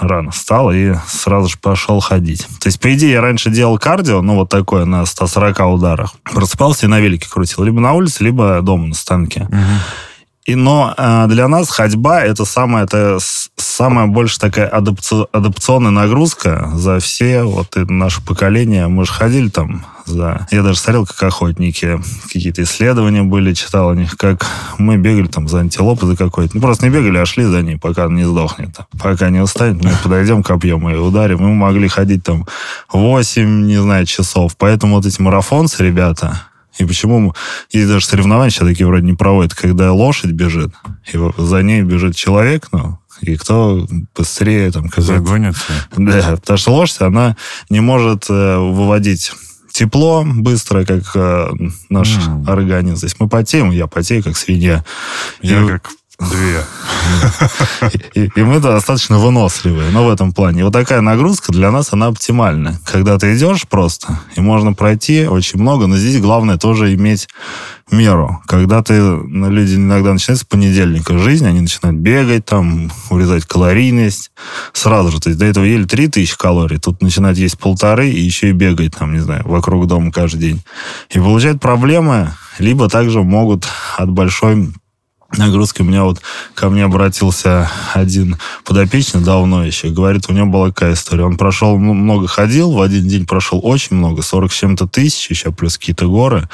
[0.00, 2.46] рано встал и сразу же пошел ходить.
[2.60, 6.14] То есть, по идее, я раньше делал кардио, ну, вот такое, на 140 ударах.
[6.24, 7.64] Просыпался и на велике крутил.
[7.64, 9.42] Либо на улице, либо дома на станке.
[9.42, 9.56] Угу.
[10.46, 13.18] И, но э, для нас ходьба это самая, это
[13.56, 18.86] самая больше такая адапци, адапционная нагрузка за все вот наше поколение.
[18.86, 20.46] Мы же ходили там за...
[20.52, 22.00] Я даже смотрел, как охотники,
[22.32, 24.46] какие-то исследования были, читал о них, как
[24.78, 26.52] мы бегали там за антилопой за какой-то.
[26.54, 28.76] Ну, просто не бегали, а шли за ней, пока не сдохнет.
[29.02, 31.38] Пока не устанет, мы подойдем, копьем и ударим.
[31.38, 32.46] Мы могли ходить там
[32.92, 34.56] 8, не знаю, часов.
[34.56, 36.40] Поэтому вот эти марафонцы, ребята,
[36.78, 37.34] и почему
[37.70, 40.72] есть даже соревнования сейчас такие вроде не проводят, когда лошадь бежит,
[41.12, 44.90] и за ней бежит человек, ну, и кто быстрее там...
[44.96, 45.64] Загонится.
[45.96, 47.36] Да, потому что лошадь, она
[47.70, 49.32] не может э, выводить
[49.72, 51.48] тепло быстро, как э,
[51.88, 52.48] наш mm.
[52.48, 53.00] организм.
[53.00, 54.84] То есть мы потеем, я потею, как свинья.
[55.42, 55.66] Я и...
[55.66, 56.64] как Две.
[58.14, 60.60] И, и мы достаточно выносливые, но в этом плане.
[60.60, 62.80] И вот такая нагрузка для нас, она оптимальна.
[62.84, 67.28] Когда ты идешь просто, и можно пройти очень много, но здесь главное тоже иметь
[67.90, 68.40] меру.
[68.46, 74.30] Когда ты, ну, люди иногда начинают с понедельника жизни, они начинают бегать, там, урезать калорийность
[74.72, 75.20] сразу же.
[75.20, 78.96] То есть до этого ели 3000 калорий, тут начинают есть полторы и еще и бегать,
[78.96, 80.62] там, не знаю, вокруг дома каждый день.
[81.10, 83.66] И получают проблемы, либо также могут
[83.98, 84.72] от большой
[85.38, 85.82] нагрузки.
[85.82, 86.20] У меня вот
[86.54, 89.88] ко мне обратился один подопечный давно еще.
[89.88, 91.24] Говорит, у него была какая история.
[91.24, 95.52] Он прошел, много ходил, в один день прошел очень много, 40 с чем-то тысяч, еще
[95.52, 96.48] плюс какие-то горы.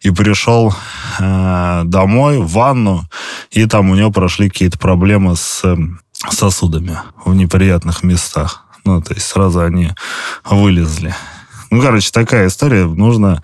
[0.00, 0.74] И пришел
[1.18, 3.04] э, домой, в ванну,
[3.50, 5.76] и там у него прошли какие-то проблемы с э,
[6.30, 8.64] сосудами в неприятных местах.
[8.84, 9.90] Ну, то есть сразу они
[10.44, 11.14] вылезли.
[11.70, 12.84] Ну, короче, такая история.
[12.84, 13.42] Нужно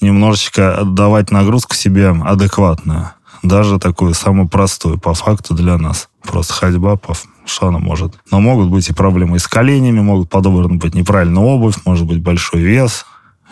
[0.00, 3.10] немножечко отдавать нагрузку себе адекватную
[3.42, 6.08] даже такую самую простую по факту для нас.
[6.22, 7.14] Просто ходьба, по,
[7.60, 8.14] она может.
[8.30, 12.62] Но могут быть и проблемы с коленями, могут подобрана быть неправильная обувь, может быть большой
[12.62, 13.06] вес,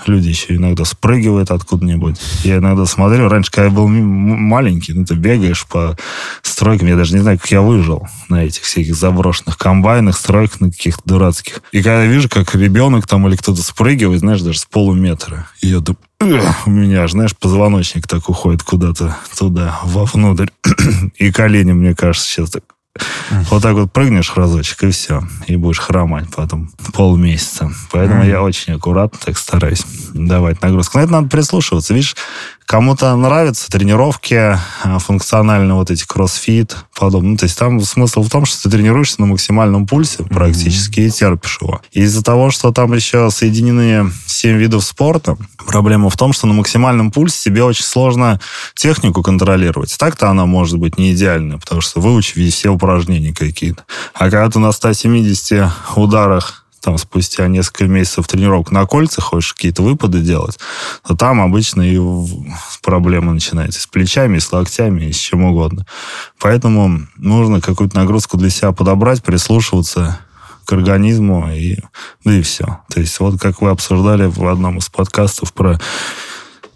[0.07, 2.21] Люди еще иногда спрыгивают откуда-нибудь.
[2.43, 5.97] Я иногда смотрю, раньше, когда я был маленький, ну, ты бегаешь по
[6.43, 10.71] стройкам, я даже не знаю, как я выжил на этих всяких заброшенных комбайнах, стройках на
[10.71, 11.63] каких-то дурацких.
[11.73, 15.69] И когда я вижу, как ребенок там или кто-то спрыгивает, знаешь, даже с полуметра, и
[15.69, 20.49] я думаю, у меня, знаешь, позвоночник так уходит куда-то туда, вовнутрь.
[21.17, 22.65] и колени, мне кажется, сейчас так
[23.51, 25.23] вот так вот прыгнешь разочек, и все.
[25.47, 27.71] И будешь хромать потом полмесяца.
[27.91, 30.99] Поэтому я очень аккуратно так стараюсь давать нагрузку.
[30.99, 31.95] Но это надо прислушиваться.
[31.95, 32.17] Видишь,
[32.67, 37.33] Кому-то нравятся тренировки а, функциональные, вот эти кроссфит, подобные.
[37.33, 41.07] Ну, то есть там смысл в том, что ты тренируешься на максимальном пульсе практически mm-hmm.
[41.07, 41.83] и терпишь его.
[41.93, 47.11] Из-за того, что там еще соединены 7 видов спорта, проблема в том, что на максимальном
[47.11, 48.41] пульсе тебе очень сложно
[48.75, 49.95] технику контролировать.
[49.99, 53.85] Так-то она может быть не идеальная, потому что выучи все упражнения какие-то.
[54.15, 59.83] А когда ты на 170 ударах там спустя несколько месяцев тренировок на кольце хочешь какие-то
[59.83, 60.59] выпады делать,
[61.07, 61.99] то там обычно и
[62.83, 65.87] проблемы начинаются с плечами, с локтями, с чем угодно.
[66.39, 70.21] Поэтому нужно какую-то нагрузку для себя подобрать, прислушиваться
[70.67, 71.79] к организму, и,
[72.25, 72.81] да и все.
[72.91, 75.81] То есть вот как вы обсуждали в одном из подкастов про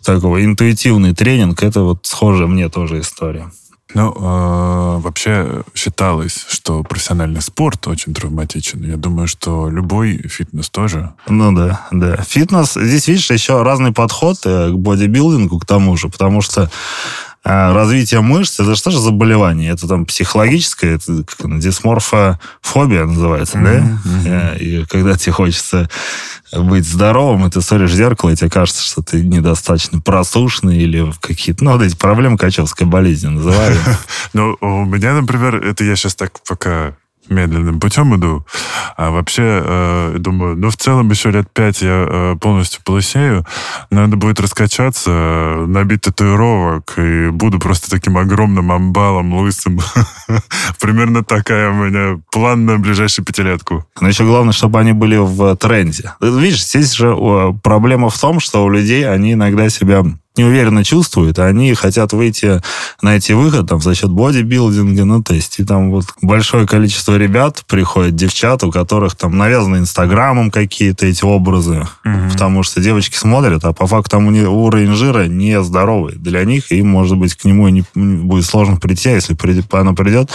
[0.03, 3.51] такого интуитивный тренинг, это вот схожая мне тоже история.
[3.95, 8.85] Ну, э, вообще считалось, что профессиональный спорт очень травматичен.
[8.85, 11.15] Я думаю, что любой фитнес тоже.
[11.27, 12.17] Ну да, да.
[12.17, 16.71] Фитнес, здесь, видишь, еще разный подход э, к бодибилдингу, к тому же, потому что
[17.51, 19.71] а развитие мышц, это что же заболевание?
[19.71, 21.25] Это там психологическое, это
[21.59, 24.25] дисморфофобия называется, mm-hmm.
[24.25, 24.55] да?
[24.57, 25.89] И когда тебе хочется
[26.53, 31.11] быть здоровым, и ты смотришь в зеркало, и тебе кажется, что ты недостаточно просушенный или
[31.23, 31.65] какие-то...
[31.65, 33.79] Ну, вот эти проблемы качевской болезни называют.
[34.35, 36.97] Ну, у меня, например, это я сейчас так пока
[37.31, 38.45] медленным путем иду.
[38.97, 43.45] А вообще, э, думаю, ну, в целом еще лет пять я э, полностью полысею.
[43.91, 49.81] Надо будет раскачаться, э, набить татуировок, и буду просто таким огромным амбалом, лысым.
[50.81, 53.87] Примерно такая у меня план на ближайшую пятилетку.
[54.01, 56.13] Но еще главное, чтобы они были в тренде.
[56.21, 57.17] Видишь, здесь же
[57.63, 60.05] проблема в том, что у людей они иногда себя
[60.39, 62.61] неуверенно чувствуют, а они хотят выйти,
[63.03, 67.65] найти выход там за счет бодибилдинга, ну, то есть, и там вот большое количество ребят
[67.67, 72.33] приходят, девчат, у которых там навязаны инстаграмом какие-то эти образы, mm-hmm.
[72.33, 76.83] потому что девочки смотрят, а по факту там уровень жира не здоровый для них, и,
[76.83, 80.31] может быть, к нему не, будет сложно прийти, а если придет, она придет,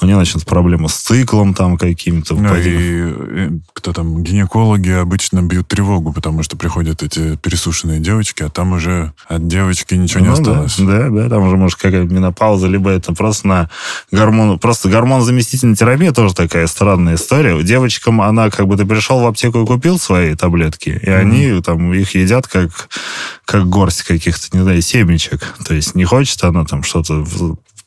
[0.00, 2.34] у нее начнутся проблемы с циклом там каким-то.
[2.34, 8.42] Ну, и, и кто там, гинекологи обычно бьют тревогу, потому что приходят эти пересушенные девочки,
[8.42, 10.76] а там уже от девочки ничего ну, не осталось.
[10.78, 13.70] Да, да, да, там уже может какая-то менопауза, либо это просто на
[14.10, 17.60] гормон, просто гормон-заместительная терапия тоже такая странная история.
[17.62, 21.16] Девочкам она как бы ты пришел в аптеку и купил свои таблетки, и mm-hmm.
[21.16, 22.88] они там их едят как
[23.44, 25.54] как горсть каких-то, не знаю, семечек.
[25.64, 27.24] То есть не хочет она там что-то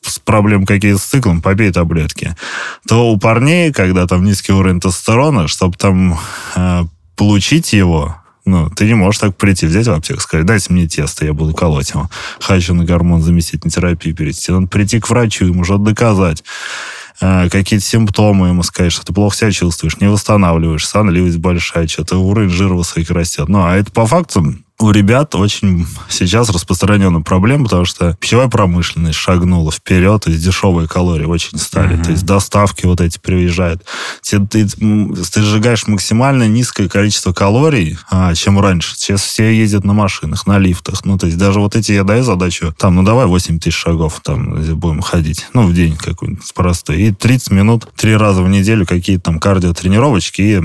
[0.02, 2.36] с проблем какие-то с циклом, попей таблетки.
[2.86, 6.18] То у парней, когда там низкий уровень тестостерона, чтобы там
[6.56, 6.84] э,
[7.16, 11.24] получить его, ну, ты не можешь так прийти, взять в аптеку, сказать, дайте мне тесто,
[11.24, 12.10] я буду колоть его.
[12.40, 14.52] Хочу на гормон заместительной терапии перейти.
[14.52, 16.44] Надо прийти к врачу, ему же доказать
[17.20, 22.18] э, какие-то симптомы ему сказать, что ты плохо себя чувствуешь, не восстанавливаешь, сонливость большая, что-то
[22.18, 23.48] уровень жира высокий растет.
[23.48, 29.18] Ну, а это по факту у ребят очень сейчас распространенная проблема, потому что пищевая промышленность
[29.18, 32.04] шагнула вперед, есть дешевые калории очень стали, mm-hmm.
[32.04, 33.84] то есть доставки вот эти приезжают.
[34.22, 38.96] Ты, ты, ты сжигаешь максимально низкое количество калорий, а, чем раньше.
[38.96, 41.04] Сейчас все ездят на машинах, на лифтах.
[41.04, 44.20] Ну, то есть даже вот эти я даю задачу, там, ну, давай 8 тысяч шагов
[44.24, 47.00] там будем ходить, ну, в день какой-нибудь простой.
[47.00, 50.62] И 30 минут, три раза в неделю какие-то там кардиотренировочки и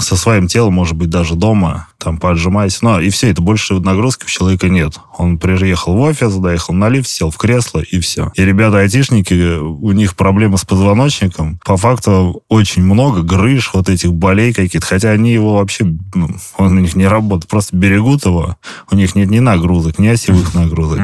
[0.00, 2.80] со своим телом, может быть, даже дома, там, поджимаясь.
[2.82, 4.94] Ну, и все, это больше нагрузки у человека нет.
[5.16, 8.30] Он приехал в офис, доехал на лифт, сел в кресло, и все.
[8.34, 11.60] И ребята-айтишники, у них проблемы с позвоночником.
[11.64, 14.86] По факту очень много грыж, вот этих болей каких-то.
[14.86, 18.56] Хотя они его вообще, ну, он у них не работает, просто берегут его.
[18.90, 21.00] У них нет ни нагрузок, ни осевых нагрузок.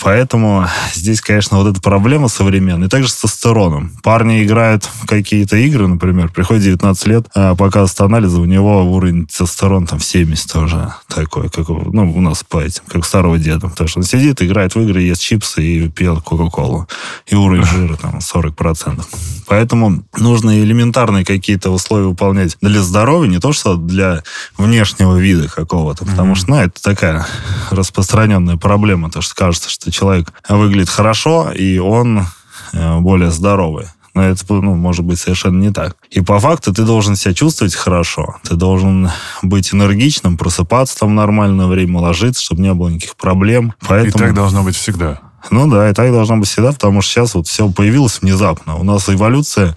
[0.00, 2.88] Поэтому здесь, конечно, вот эта проблема современная.
[2.88, 3.92] И также с тестостероном.
[4.02, 9.26] Парни играют в какие-то игры, например, приходит 19 лет, а показывает анализы, у него уровень
[9.26, 13.68] тестостерона там 70 уже такой, как ну, у нас по этим, как старого деда.
[13.68, 16.88] Потому что он сидит, играет в игры, ест чипсы и пьет Кока-Колу.
[17.26, 19.02] И уровень жира там 40%.
[19.46, 24.22] Поэтому нужно элементарные какие-то условия выполнять для здоровья, не то что для
[24.56, 26.04] внешнего вида какого-то.
[26.04, 26.36] Потому mm-hmm.
[26.36, 27.26] что, ну, это такая
[27.70, 32.26] распространенная проблема, то что кажется, что человек выглядит хорошо, и он
[32.72, 33.86] э, более здоровый.
[34.14, 35.96] Но это, ну, может быть совершенно не так.
[36.10, 38.36] И по факту ты должен себя чувствовать хорошо.
[38.44, 39.10] Ты должен
[39.42, 43.74] быть энергичным, просыпаться там в нормальное время, ложиться, чтобы не было никаких проблем.
[43.80, 44.24] Поэтому...
[44.24, 45.20] И так должно быть всегда.
[45.50, 48.76] Ну да, и так должно быть всегда, потому что сейчас вот все появилось внезапно.
[48.76, 49.76] У нас эволюция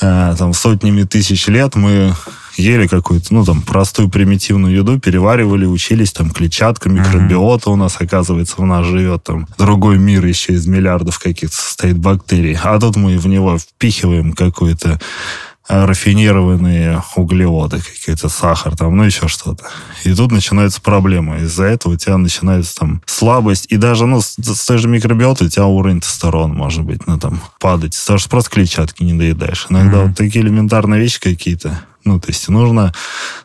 [0.00, 2.14] э, там сотнями тысяч лет мы
[2.58, 8.56] ели какую-то, ну, там, простую примитивную еду, переваривали, учились, там, клетчатка, микробиота у нас, оказывается,
[8.58, 12.58] у нас живет, там, другой мир еще из миллиардов каких-то состоит бактерий.
[12.62, 14.98] А тут мы в него впихиваем какую-то
[15.70, 19.64] а, рафинированные углеводы, какие-то сахар, там, ну, еще что-то.
[20.04, 21.40] И тут начинается проблема.
[21.40, 23.66] Из-за этого у тебя начинается там слабость.
[23.68, 27.18] И даже, ну, с, с той же микробиотой у тебя уровень тестостерона может быть, ну,
[27.18, 27.94] там, падать.
[28.00, 29.66] Потому что просто клетчатки не доедаешь.
[29.68, 30.06] Иногда mm-hmm.
[30.06, 32.92] вот такие элементарные вещи какие-то ну, то есть нужно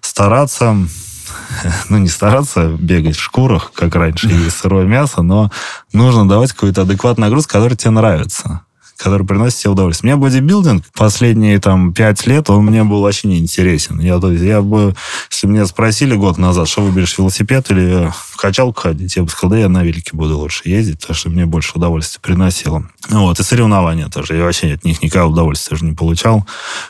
[0.01, 0.75] стараться
[1.89, 5.51] ну, не стараться бегать в шкурах, как раньше, и сырое мясо, но
[5.91, 8.61] нужно давать какую-то адекватную нагрузку, которая тебе нравится
[8.97, 10.15] который приносит тебе удовольствие.
[10.15, 13.99] Мне бодибилдинг последние там пять лет, он мне был вообще не интересен.
[13.99, 14.95] Я, то есть, я бы,
[15.29, 19.51] если меня спросили год назад, что выберешь, велосипед или в качалку ходить, я бы сказал,
[19.51, 22.89] да я на велике буду лучше ездить, потому что мне больше удовольствия приносило.
[23.09, 24.35] Вот, и соревнования тоже.
[24.35, 26.45] Я вообще от них никакого удовольствия тоже не получал.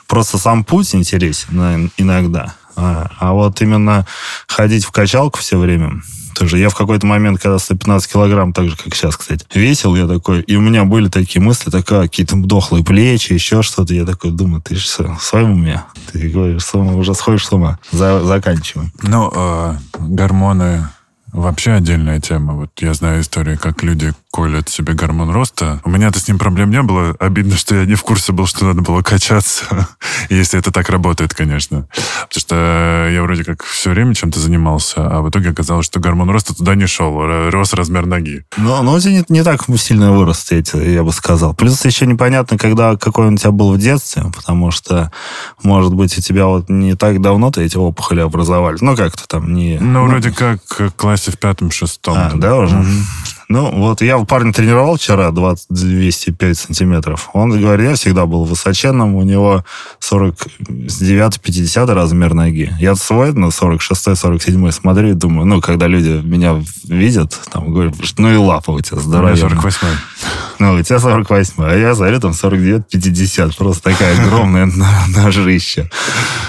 [0.08, 2.56] Просто сам путь интересен иногда.
[2.76, 4.06] А, а вот именно
[4.48, 6.02] ходить в качалку все время,
[6.34, 6.58] тоже.
[6.60, 10.42] Я в какой-то момент, когда 115 килограмм, так же, как сейчас, кстати, весил, я такой,
[10.42, 13.94] и у меня были такие мысли, такая, какие-то дохлые плечи, еще что-то.
[13.94, 15.84] Я такой думаю, ты что, в своем уме?
[16.12, 17.80] Ты говоришь, с уже сходишь с ума.
[17.92, 18.92] За, заканчиваем.
[19.02, 20.88] Ну, э, гормоны
[21.34, 22.54] Вообще отдельная тема.
[22.54, 25.80] Вот я знаю истории, как люди колят себе гормон роста.
[25.84, 27.16] У меня-то с ним проблем не было.
[27.20, 29.88] Обидно, что я не в курсе был, что надо было качаться.
[30.30, 31.88] Если это так работает, конечно.
[32.28, 36.30] Потому что я вроде как все время чем-то занимался, а в итоге оказалось, что гормон
[36.30, 37.16] роста туда не шел.
[37.52, 38.44] Рос размер ноги.
[38.58, 41.54] Но, но не, не так сильно вырос, я бы сказал.
[41.54, 45.12] Плюс еще непонятно, когда какой он у тебя был в детстве, потому что,
[45.62, 48.82] может быть, у тебя вот не так давно-то эти опухоли образовались.
[48.82, 49.78] Ну, как-то там не...
[49.80, 50.60] Ну, ну вроде как
[50.96, 52.18] класс классе в пятом-шестом.
[52.18, 52.76] А, да, уже?
[52.76, 53.33] Mm-hmm.
[53.50, 57.30] Ну, вот я парня тренировал вчера, 20, 205 сантиметров.
[57.34, 59.64] Он говорит, я всегда был высоченным, у него
[60.02, 62.74] 49-50 размер ноги.
[62.80, 68.32] Я свой на 46-47 смотрю и думаю, ну, когда люди меня видят, там, говорят, ну
[68.32, 69.36] и лапа у тебя здоровая.
[69.36, 69.88] 48
[70.60, 73.58] Ну, у тебя 48 а я смотрю, там 49-50.
[73.58, 74.70] Просто такая огромная
[75.08, 75.90] ножища.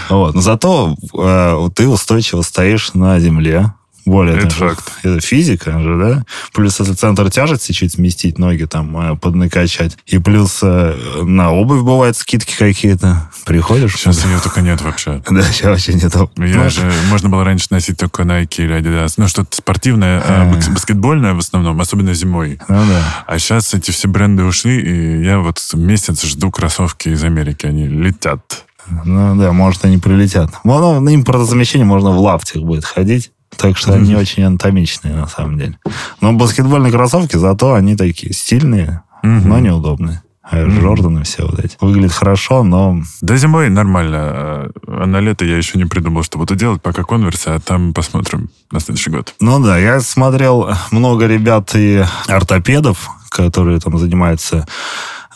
[0.09, 0.35] Вот.
[0.35, 3.73] Но зато э, ты устойчиво стоишь на земле,
[4.07, 4.93] более это факт.
[5.03, 6.25] Это физика же, да?
[6.53, 9.97] Плюс это центр тяжести чуть сместить, ноги там э, поднакачать.
[10.07, 13.31] И плюс э, на обувь бывают скидки какие-то.
[13.45, 13.97] Приходишь?
[13.97, 15.23] Сейчас ее только нет вообще.
[15.35, 16.15] Да, сейчас вообще нет.
[16.15, 19.15] Я ну, же, можно было раньше носить только Nike или Adidas.
[19.17, 22.61] Ну, что-то спортивное, а, баскетбольное в основном, особенно зимой.
[22.69, 23.25] Ну, да.
[23.27, 27.67] А сейчас эти все бренды ушли, и я вот месяц жду кроссовки из Америки.
[27.67, 28.65] Они летят.
[29.05, 30.51] Ну да, может, они прилетят.
[30.65, 33.33] Ну, на импортозамещение можно в лаптях будет ходить.
[33.57, 35.79] Так что они очень анатомичные, на самом деле.
[36.21, 40.23] Но баскетбольные кроссовки, зато они такие стильные, но неудобные.
[40.47, 41.79] А Джорданы все вот эти.
[41.81, 43.01] Выглядит хорошо, но...
[43.23, 44.71] Да зимой нормально.
[44.87, 48.51] А на лето я еще не придумал, что буду делать, пока конверсы, а там посмотрим
[48.71, 49.35] на следующий год.
[49.41, 54.67] Ну да, я смотрел много ребят и ортопедов, которые там занимаются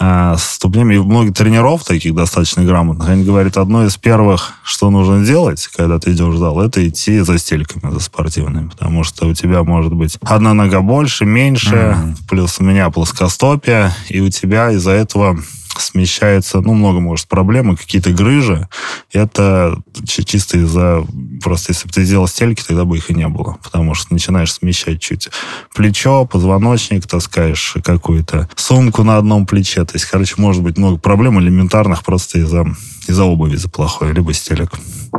[0.00, 0.94] э, ступнями.
[0.94, 3.08] И много тренеров таких достаточно грамотных.
[3.08, 7.20] Они говорят, одно из первых, что нужно делать, когда ты идешь в зал, это идти
[7.20, 8.68] за стельками, за спортивными.
[8.68, 12.16] Потому что у тебя может быть одна нога больше, меньше, mm-hmm.
[12.28, 15.38] плюс у меня плоскостопие, и у тебя из-за этого
[15.80, 18.68] смещается, ну, много, может, проблемы, какие-то грыжи.
[19.12, 21.04] Это чисто из-за...
[21.42, 23.58] Просто если бы ты сделал стельки, тогда бы их и не было.
[23.62, 25.28] Потому что начинаешь смещать чуть
[25.74, 29.84] плечо, позвоночник, таскаешь какую-то сумку на одном плече.
[29.84, 32.66] То есть, короче, может быть много проблем элементарных просто из-за
[33.08, 34.70] из-за обуви за плохой, либо стелек.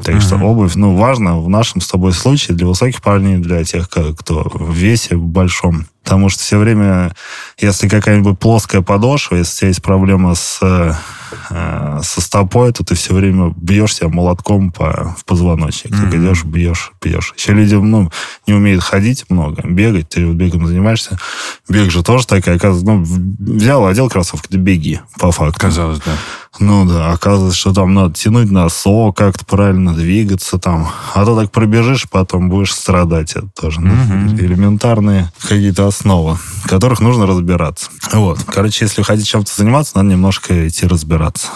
[0.03, 0.21] Так uh-huh.
[0.21, 4.43] что обувь, ну, важно в нашем с тобой случае для высоких парней, для тех, кто
[4.53, 5.87] в весе большом.
[6.09, 7.11] Потому что все время,
[7.59, 12.95] если какая-нибудь плоская подошва, если у тебя есть проблема с, э, со стопой, то ты
[12.95, 15.91] все время бьешь себя молотком по, в позвоночник.
[15.91, 16.09] Mm-hmm.
[16.09, 17.35] Ты идешь, бьешь, бьешь.
[17.37, 18.11] Еще люди ну,
[18.47, 20.09] не умеют ходить много, бегать.
[20.09, 21.19] Ты вот бегом занимаешься.
[21.69, 25.59] Бег же тоже такая, оказывается, ну, взял, одел кроссовки, ты беги, по факту.
[25.59, 26.13] Казалось, да.
[26.57, 30.89] Ну да, оказывается, что там надо тянуть носок, как-то правильно двигаться там.
[31.13, 33.33] А то так пробежишь, потом будешь страдать.
[33.33, 33.91] Это тоже ну,
[34.35, 37.91] элементарные какие-то основы, в которых нужно разбираться.
[38.13, 38.39] Вот.
[38.45, 41.47] Короче, если хотите чем-то заниматься, надо немножко идти разбираться.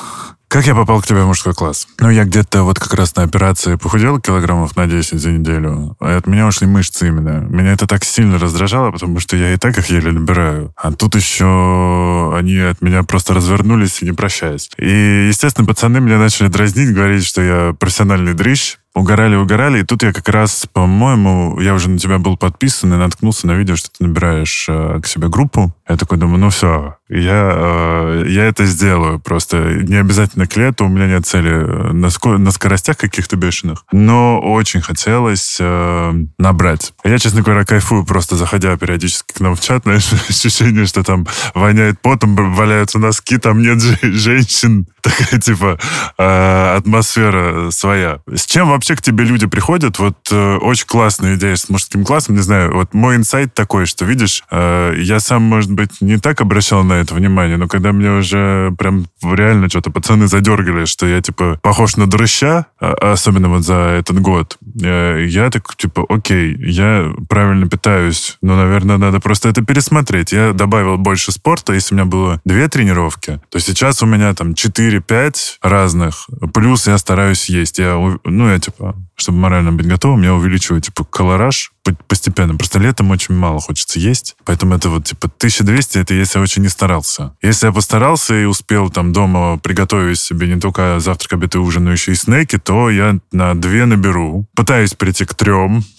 [0.54, 1.88] Как я попал к тебе в мужской класс?
[2.00, 5.98] Ну, я где-то вот как раз на операции похудел килограммов на 10 за неделю.
[6.00, 7.40] А от меня ушли мышцы именно.
[7.50, 10.72] Меня это так сильно раздражало, потому что я и так их еле набираю.
[10.78, 14.70] А тут еще они от меня просто развернулись, не прощаясь.
[14.78, 19.80] И, естественно, пацаны меня начали дразнить, говорить, что я профессиональный дрыщ, угорали, угорали.
[19.80, 23.54] И тут я как раз, по-моему, я уже на тебя был подписан и наткнулся на
[23.54, 25.74] видео, что ты набираешь э, к себе группу.
[25.88, 29.20] Я такой думаю, ну все, я, э, я это сделаю.
[29.20, 33.36] Просто не обязательно к лету, у меня нет цели э, на, ско- на скоростях каких-то
[33.36, 33.86] бешеных.
[33.92, 36.94] Но очень хотелось э, набрать.
[37.04, 41.28] Я, честно говоря, кайфую, просто заходя периодически к нам в чат, знаешь, ощущение, что там
[41.56, 44.88] воняет потом, валяются носки, там нет женщин.
[45.04, 45.78] Такая, типа,
[46.18, 48.20] э, атмосфера своя.
[48.34, 52.36] С чем вообще к тебе люди приходят, вот э, очень классная идея с мужским классом,
[52.36, 56.40] не знаю, вот мой инсайт такой, что, видишь, э, я сам, может быть, не так
[56.40, 61.22] обращал на это внимание, но когда мне уже прям реально что-то пацаны задергали, что я,
[61.22, 67.14] типа, похож на дрыща, а, особенно вот за этот год, я так, типа, окей, я
[67.30, 70.32] правильно питаюсь, но, наверное, надо просто это пересмотреть.
[70.32, 74.52] Я добавил больше спорта, если у меня было две тренировки, то сейчас у меня там
[74.52, 77.80] 4-5 разных, плюс я стараюсь есть.
[77.80, 81.73] Я, ну, я, типа, чтобы морально быть готовым, я увеличиваю, типа, колораж
[82.08, 82.56] постепенно.
[82.56, 86.62] Просто летом очень мало хочется есть, поэтому это вот типа 1200, это если я очень
[86.62, 87.36] не старался.
[87.42, 91.86] Если я постарался и успел там дома приготовить себе не только завтрак, обед и ужин,
[91.86, 94.46] но еще и снеки, то я на две наберу.
[94.56, 95.84] Пытаюсь прийти к трем.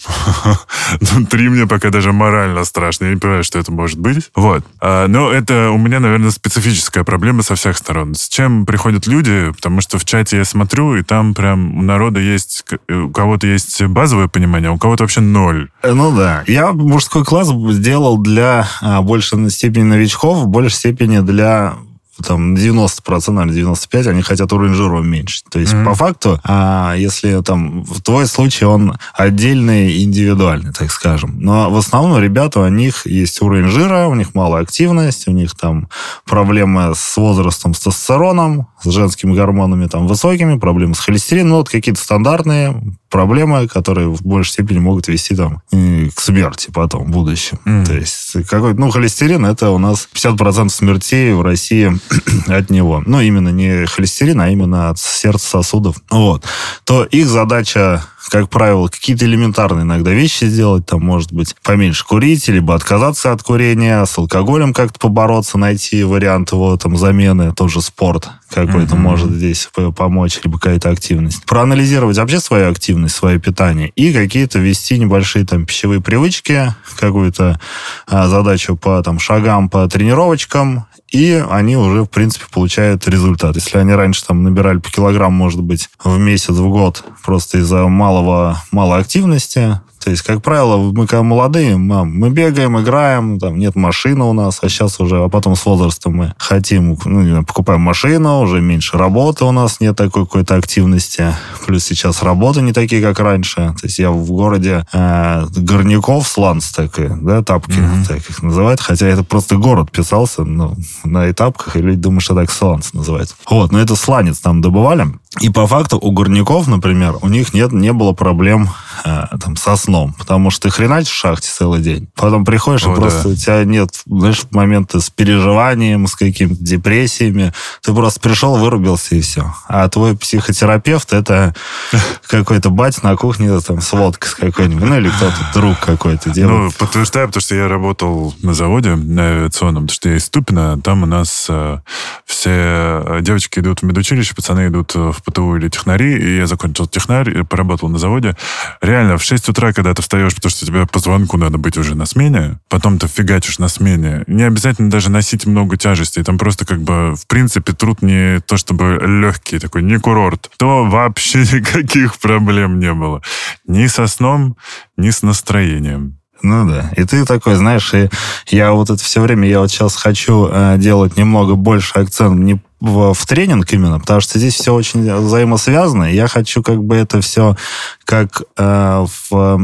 [1.01, 3.07] Ну, три мне пока даже морально страшно.
[3.07, 4.31] Я не понимаю, что это может быть.
[4.35, 4.65] Вот.
[4.81, 8.15] А, но это у меня, наверное, специфическая проблема со всех сторон.
[8.15, 12.21] С чем приходят люди, потому что в чате я смотрю, и там прям у народа
[12.21, 15.71] есть, у кого-то есть базовое понимание, а у кого-то вообще ноль.
[15.87, 16.45] Ну да.
[16.47, 21.75] Я мужской класс сделал для а, большей степени новичков, в большей степени для
[22.23, 25.45] там 90% или 95% они хотят уровень жира уменьшить.
[25.51, 25.85] То есть, mm-hmm.
[25.85, 31.41] по факту, а, если там в твой случай он отдельный, индивидуальный, так скажем.
[31.41, 35.55] Но в основном ребята, у них есть уровень жира, у них малая активность, у них
[35.55, 35.89] там
[36.25, 41.69] проблемы с возрастом, с тестостероном, с женскими гормонами там высокими, проблемы с холестерином, ну вот
[41.69, 42.75] какие-то стандартные
[43.11, 47.61] проблемы, которые в большей степени могут вести там к смерти потом, в будущем.
[47.65, 47.87] Mm.
[47.87, 51.97] То есть какой ну, холестерин, это у нас 50% смертей в России
[52.49, 53.03] от него.
[53.07, 55.97] Ну, именно не холестерин, а именно от сердца сосудов.
[56.11, 56.45] Вот.
[56.85, 62.49] То их задача как правило, какие-то элементарные иногда вещи сделать, там, может быть, поменьше курить,
[62.49, 68.31] либо отказаться от курения, с алкоголем как-то побороться, найти вариант его там замены, тоже спорт
[68.55, 68.99] какой-то mm-hmm.
[68.99, 71.45] может здесь помочь, либо какая-то активность.
[71.45, 77.61] Проанализировать вообще свою активность, свое питание и какие-то ввести небольшие там пищевые привычки, какую-то
[78.07, 83.55] а, задачу по там шагам, по тренировочкам, и они уже, в принципе, получают результат.
[83.55, 87.87] Если они раньше там набирали по килограмм, может быть, в месяц, в год, просто из-за
[87.87, 93.59] малого, малой активности, то есть, как правило, мы когда молодые, мы, мы бегаем, играем, там
[93.59, 97.81] нет машины у нас, а сейчас уже, а потом с возрастом мы хотим, ну, покупаем
[97.81, 101.35] машину, уже меньше работы у нас, нет такой какой-то активности.
[101.67, 103.75] Плюс сейчас работы не такие, как раньше.
[103.81, 108.07] То есть я в городе э, горняков, сланц такой, да, тапки, mm-hmm.
[108.07, 112.35] так их называют, хотя это просто город писался ну, на этапках, и люди думают, что
[112.35, 113.37] так сланц называется.
[113.49, 115.07] Вот, но это сланец там добывали.
[115.41, 118.71] И по факту у горняков, например, у них нет, не было проблем
[119.05, 122.09] э, там, со сном, потому что ты хреначишь в шахте целый день.
[122.15, 123.29] Потом приходишь, О, и просто да.
[123.31, 127.53] у тебя нет, знаешь, моменты с переживанием, с какими-то депрессиями.
[127.83, 129.53] Ты просто пришел, вырубился, и все.
[129.67, 131.53] А твой психотерапевт это
[132.29, 136.61] какой-то бать на кухне там, с водкой с какой-нибудь, ну или кто-то, друг какой-то делает.
[136.61, 140.81] Ну, подтверждаю, потому что я работал на заводе на авиационном, потому что я из Тупина,
[140.81, 141.81] там у нас э,
[142.25, 147.45] все девочки идут в медучилище, пацаны идут в ПТУ или технари, и я закончил технарь,
[147.45, 148.37] поработал на заводе.
[148.81, 151.95] Реально, в 6 утра, когда ты встаешь, потому что тебе по звонку надо быть уже
[151.95, 156.65] на смене, потом ты фигачишь на смене, не обязательно даже носить много тяжестей, там просто
[156.65, 162.19] как бы, в принципе, труд не то чтобы легкий такой, не курорт, то вообще никаких
[162.19, 163.23] проблем не было.
[163.67, 164.57] Ни со сном,
[164.97, 166.19] ни с настроением.
[166.43, 166.91] Ну да.
[166.97, 168.11] И ты такой, знаешь, и
[168.49, 172.61] я вот это все время, я вот сейчас хочу э, делать немного больше акцент не
[172.81, 176.13] в, в тренинг именно, потому что здесь все очень взаимосвязано.
[176.13, 177.57] И я хочу как бы это все
[178.05, 179.61] как э, в,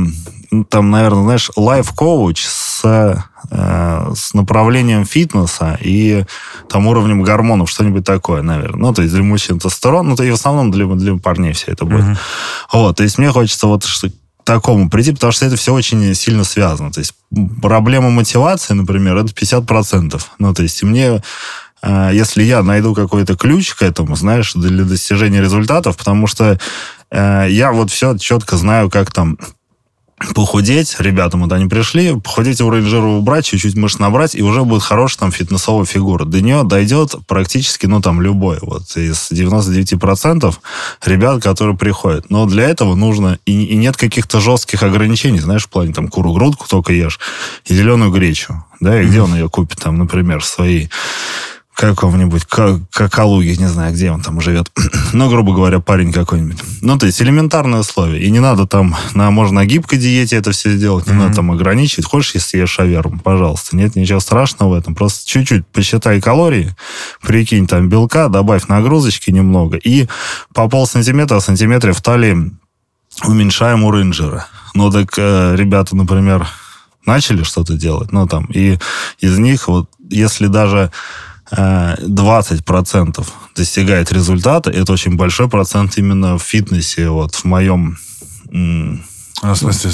[0.51, 2.83] ну, там, наверное, знаешь, лайф-коуч с,
[3.51, 6.25] э, с направлением фитнеса и
[6.71, 8.81] там уровнем гормонов, что-нибудь такое, наверное.
[8.81, 11.73] Ну, то есть для мужчин тестостерон, ну, то и в основном для, для парней все
[11.73, 12.05] это будет.
[12.05, 12.19] Mm-hmm.
[12.73, 14.09] Вот, то есть мне хочется вот что
[14.55, 16.91] такому прийти, потому что это все очень сильно связано.
[16.91, 17.15] То есть
[17.63, 20.21] проблема мотивации, например, это 50%.
[20.39, 21.21] Ну, то есть мне
[21.83, 26.59] Э, если я найду какой-то ключ к этому, знаешь, для достижения результатов, потому что
[27.11, 29.39] э, я вот все четко знаю, как там
[30.35, 34.83] похудеть, ребятам вот они пришли, похудеть уровень жира убрать, чуть-чуть мышц набрать, и уже будет
[34.83, 36.25] хорошая там фитнесовая фигура.
[36.25, 38.59] До нее дойдет практически, ну, там, любой.
[38.61, 40.55] Вот из 99%
[41.07, 42.31] ребят, которые приходят.
[42.31, 43.39] Но для этого нужно...
[43.47, 47.19] И, и нет каких-то жестких ограничений, знаешь, в плане там куру грудку только ешь
[47.65, 48.65] и зеленую гречу.
[48.81, 50.89] Да, и где он ее купит, там, например, свои
[51.81, 54.71] каком-нибудь Калуге, не знаю, где он там живет.
[55.13, 56.59] ну, грубо говоря, парень какой-нибудь.
[56.83, 58.21] Ну, то есть элементарные условия.
[58.21, 61.17] И не надо там, на, можно на гибкой диете это все сделать, не mm-hmm.
[61.17, 62.07] надо там ограничивать.
[62.07, 63.77] Хочешь, если ешь шаверму, пожалуйста.
[63.77, 64.95] Нет ничего страшного в этом.
[64.95, 66.75] Просто чуть-чуть посчитай калории,
[67.23, 69.79] прикинь там белка, добавь нагрузочки немного.
[69.79, 70.07] И
[70.55, 72.53] по полсантиметра, сантиметре в талии
[73.25, 74.47] уменьшаем уровень жира.
[74.75, 76.47] Ну, так э, ребята, например,
[77.07, 78.79] начали что-то делать, ну, там, и
[79.19, 80.93] из них вот, если даже
[81.53, 83.27] 20%
[83.57, 84.71] достигает результата.
[84.71, 87.09] Это очень большой процент именно в фитнесе.
[87.09, 87.97] Вот в моем...
[89.43, 89.91] А, в смысле,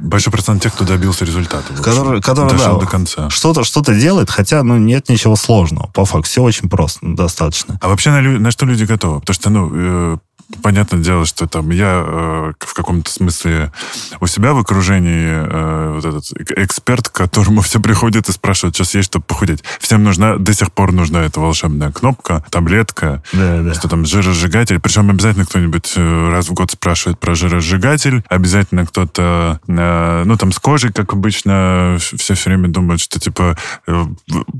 [0.00, 1.74] большой процент тех, кто добился результата.
[1.74, 3.28] Который, который дошел да, до конца.
[3.28, 5.88] Что-то что делает, хотя ну, нет ничего сложного.
[5.88, 7.78] По факту, все очень просто, достаточно.
[7.82, 9.20] А вообще на, на что люди готовы?
[9.20, 10.18] Потому что, ну, э,
[10.62, 13.72] понятное дело, что там я э, в каком-то смысле
[14.20, 16.24] у себя в окружении э, вот этот
[16.56, 19.62] эксперт, к которому все приходят и спрашивают, сейчас есть, чтобы похудеть.
[19.80, 23.74] Всем нужна, до сих пор нужна эта волшебная кнопка, таблетка, Да, да.
[23.74, 24.78] что там жиросжигатель.
[24.80, 28.22] Причем обязательно кто-нибудь э, раз в год спрашивает про жиросжигатель.
[28.28, 33.56] Обязательно кто-то, э, ну там с кожей, как обычно, все все время думают, что типа
[33.86, 34.04] э,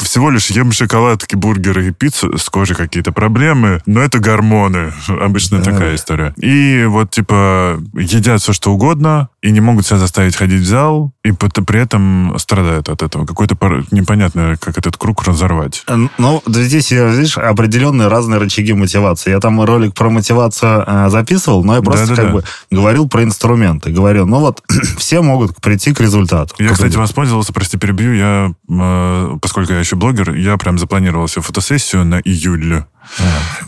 [0.03, 4.93] всего лишь ем шоколадки, бургеры и пиццу, с кожей какие-то проблемы, но это гормоны.
[5.09, 5.76] Обычно Да.
[5.79, 6.35] Такая история.
[6.37, 11.12] И вот типа едят все, что угодно, и не могут себя заставить ходить в зал,
[11.24, 13.27] и при этом страдают от этого.
[13.27, 15.85] Какой-то пор- непонятно, как этот круг разорвать.
[16.18, 19.31] Ну, да здесь, э, видишь, определенные разные рычаги мотивации.
[19.31, 22.22] Я там ролик про мотивацию э, записывал, но я просто Да-да-да.
[22.22, 23.91] как бы говорил про инструменты.
[23.91, 24.62] Говорил, ну вот,
[24.99, 26.55] все могут прийти к результату.
[26.59, 31.43] Я, кстати, воспользовался, прости, перебью, я, э, поскольку я еще блогер, я прям запланировал себе
[31.43, 32.85] фотосессию на июль.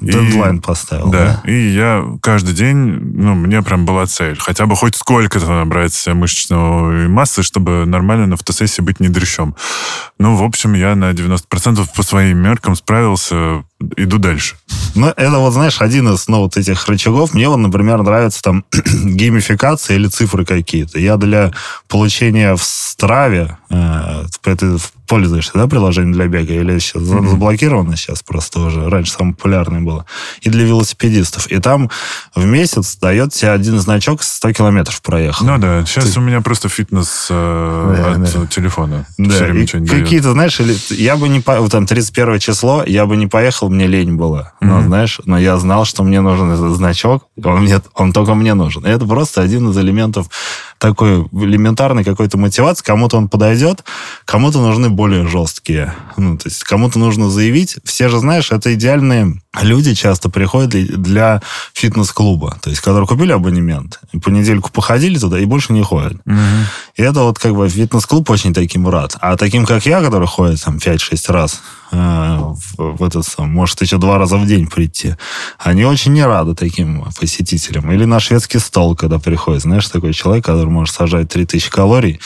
[0.01, 1.11] Дедлайн поставил.
[1.11, 4.37] Да, и я каждый день, ну, мне прям была цель.
[4.39, 9.57] Хотя бы хоть сколько-то набрать мышечной массы, чтобы нормально на фотосессии быть не дрыщом.
[10.19, 13.65] Ну, в общем, я на 90% по своим меркам справился,
[13.97, 14.57] иду дальше.
[14.95, 17.33] Ну, это вот, знаешь, один из, ну, вот этих рычагов.
[17.35, 20.99] Мне вот, например, нравится там геймификация или цифры какие-то.
[20.99, 21.53] Я для
[21.89, 24.77] получения в Страве, э, ты
[25.07, 26.53] пользуешься, да, приложением для бега?
[26.53, 27.31] Или сейчас Мгм.
[27.31, 28.89] заблокировано сейчас просто уже?
[28.91, 30.05] Раньше самое популярное было.
[30.43, 31.47] И для велосипедистов.
[31.47, 31.91] И там
[32.35, 35.47] в месяц дает тебе один значок 100 километров проехал.
[35.47, 38.47] Ну да, сейчас Ты- у меня просто фитнес э, Да, от да.
[38.49, 39.07] телефона.
[39.17, 41.61] Да, и какие-то, знаешь, или я бы не по...
[41.61, 44.53] вот там 31 число, я бы не поехал, мне лень было.
[44.61, 44.87] Но, Мгм.
[44.87, 48.85] знаешь, но я знал, что мне нужен этот значок, он, мне, он только мне нужен.
[48.87, 50.29] И это просто один из элементов
[50.79, 52.85] такой элементарной какой-то мотивации.
[52.85, 53.85] Кому-то он подойдет,
[54.25, 55.95] кому-то нужны более жесткие.
[56.17, 57.77] Ну, то есть кому-то нужно заявить.
[57.85, 61.43] Все же, знаешь, это идеальные люди часто приходят для
[61.75, 66.15] фитнес-клуба, то есть, которые купили абонемент, по недельку походили туда и больше не ходят.
[66.25, 66.67] Мгм.
[66.97, 69.17] И это вот как бы фитнес-клуб очень таким рад.
[69.21, 73.81] А таким, как я, который ходит там 5-6 раз э, в, в этот сам, может
[73.83, 75.17] еще два раза в день прийти,
[75.59, 77.91] они очень не рады таким посетителям.
[77.91, 82.21] Или на шведский стол, когда приходит, знаешь, такой человек, который может сажать 3000 калорий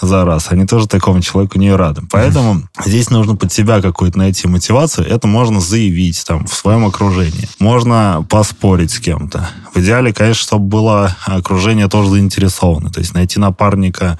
[0.00, 2.02] за раз, они тоже такому человеку не рады.
[2.10, 5.06] Поэтому здесь нужно под себя какую-то найти мотивацию.
[5.06, 7.48] Это можно заявить там в своем окружении.
[7.58, 9.48] Можно поспорить с кем-то.
[9.74, 12.90] В идеале, конечно, чтобы было окружение тоже заинтересовано.
[12.90, 14.18] То есть найти напарника,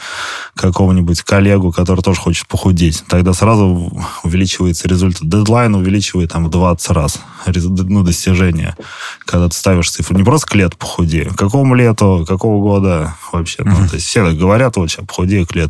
[0.54, 3.04] какого-нибудь коллегу, который тоже хочет похудеть.
[3.08, 5.28] Тогда сразу увеличивается результат.
[5.28, 8.76] Дедлайн увеличивает там в 20 раз ну, достижение.
[9.24, 10.16] Когда ты ставишь цифру.
[10.16, 11.32] Не просто к лету похудею.
[11.34, 13.62] К какому лету, какого года вообще.
[13.64, 15.63] Ну, то есть все так говорят, вот сейчас похудею к лету.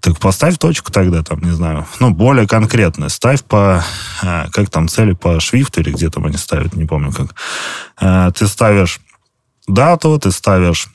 [0.00, 3.10] Так поставь точку тогда, там, не знаю, ну, более конкретную.
[3.10, 3.82] Ставь по,
[4.22, 7.34] э, как там, цели по шрифту или где там они ставят, не помню как.
[8.00, 9.00] Э, Ты ставишь
[9.68, 10.88] дату, ты ставишь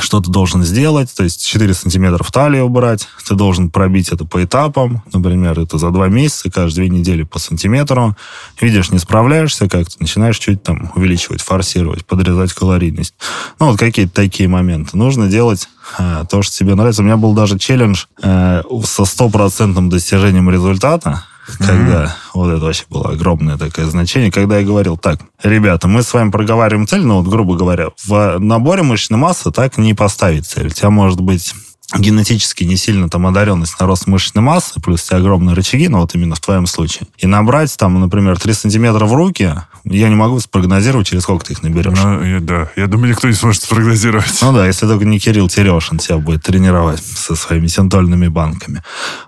[0.00, 4.24] что ты должен сделать, то есть 4 сантиметра в талии убрать, ты должен пробить это
[4.24, 8.16] по этапам, например, это за два месяца, каждые две недели по сантиметру.
[8.60, 13.14] Видишь, не справляешься как-то, начинаешь чуть там увеличивать, форсировать, подрезать калорийность.
[13.60, 14.96] Ну, вот какие-то такие моменты.
[14.96, 15.68] Нужно делать
[15.98, 17.02] э, то, что тебе нравится.
[17.02, 21.24] У меня был даже челлендж э, со стопроцентным достижением результата,
[21.58, 26.12] когда вот это вообще было огромное такое значение, когда я говорил, так, ребята, мы с
[26.12, 30.68] вами проговариваем цель, ну вот, грубо говоря, в наборе мышечной массы так не поставить цель.
[30.68, 31.54] У тебя может быть
[31.96, 36.14] генетически не сильно там одаренность на рост мышечной массы, плюс тебя огромные рычаги, ну вот
[36.14, 37.08] именно в твоем случае.
[37.18, 41.52] И набрать там, например, 3 сантиметра в руки, я не могу спрогнозировать, через сколько ты
[41.54, 41.98] их наберешь.
[42.02, 44.38] Ну, я- да, я думаю, никто не сможет спрогнозировать.
[44.42, 48.82] Ну да, если только не Кирилл Терешин тебя будет тренировать со своими синтольными банками.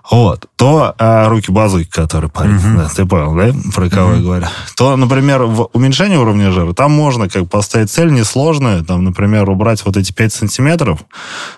[0.09, 0.45] Вот.
[0.55, 2.77] То а, руки базуки, которые парень, Мгм.
[2.77, 4.45] да, ты понял, да, про кого я говорю?
[4.75, 9.83] То, например, в уменьшении уровня жира, там можно как поставить цель несложную, там, например, убрать
[9.85, 10.99] вот эти 5 сантиметров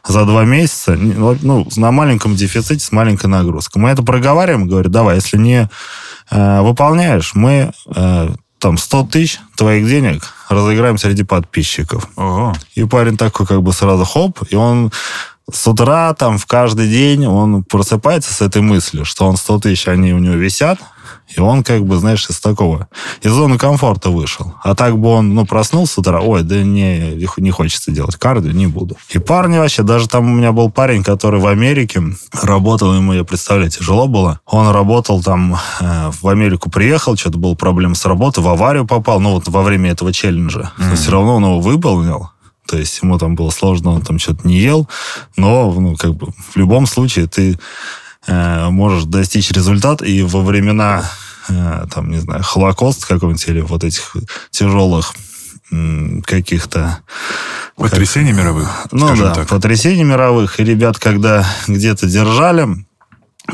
[0.07, 3.81] за два месяца, не- вот, ну, на маленьком дефиците, с маленькой нагрузкой.
[3.81, 5.69] Мы это проговариваем, говорю, давай, если не
[6.31, 8.29] э, выполняешь, мы э,
[8.59, 12.07] там 100 тысяч твоих денег разыграем среди подписчиков.
[12.15, 12.53] Ого.
[12.75, 14.91] И парень такой как бы сразу хоп, и он
[15.51, 19.87] с утра там в каждый день он просыпается с этой мыслью, что он 100 тысяч,
[19.87, 20.79] они у него висят,
[21.35, 22.87] и он как бы, знаешь, из такого,
[23.21, 24.53] из зоны комфорта вышел.
[24.63, 28.51] А так бы он, ну, проснулся с утра, ой, да не, не хочется делать кардио,
[28.51, 28.97] не буду.
[29.09, 32.01] И парни вообще, даже там у меня был парень, который в Америке
[32.41, 34.39] работал, ему, я представляю, тяжело было.
[34.45, 39.19] Он работал там, э, в Америку приехал, что-то был проблем с работой, в аварию попал,
[39.19, 40.71] ну, вот во время этого челленджа.
[40.77, 42.29] Но все равно он его выполнил.
[42.67, 44.89] То есть ему там было сложно, он там что-то не ел,
[45.37, 47.57] но ну, как бы в любом случае ты
[48.27, 51.09] можешь достичь результат, и во времена,
[51.49, 54.15] э, там, не знаю, Холокост какого-нибудь или вот этих
[54.51, 55.13] тяжелых
[56.25, 56.99] каких-то...
[57.75, 59.47] Потрясений как, мировых, Ну да, так.
[59.49, 60.59] потрясений мировых.
[60.59, 62.67] И ребят, когда где-то держали,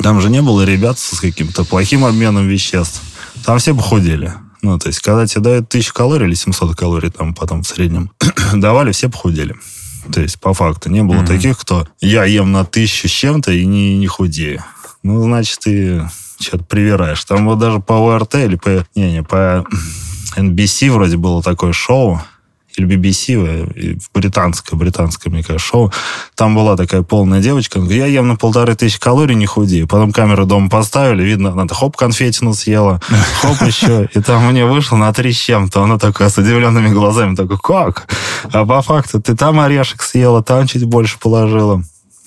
[0.02, 3.02] там же не было ребят с каким-то плохим обменом веществ.
[3.46, 4.34] Там все похудели.
[4.62, 8.12] Ну, то есть, когда тебе дают 1000 калорий или 700 калорий, там потом в среднем
[8.54, 9.56] давали, все похудели.
[10.12, 11.28] То есть, по факту, не было mm-hmm.
[11.28, 14.64] таких, кто я ем на тысячу с чем-то и не, не худею.
[15.04, 17.24] Ну, значит, ты что-то привираешь.
[17.26, 18.86] Там вот даже по ОРТ или по...
[18.96, 19.66] Не-не, по
[20.36, 22.22] NBC вроде было такое шоу,
[22.76, 25.92] или BBC, британское, британское, мне кажется, шоу.
[26.36, 29.88] Там была такая полная девочка, она говорит, я ем на полторы тысячи калорий, не худею.
[29.88, 33.02] Потом камеру дома поставили, видно, она хоп, конфетину съела,
[33.42, 34.10] хоп, еще.
[34.14, 35.84] И там мне вышло на три с чем-то.
[35.84, 38.08] Она такая с удивленными глазами, такой, как?
[38.52, 41.84] А по факту ты там орешек съела, там чуть больше положила.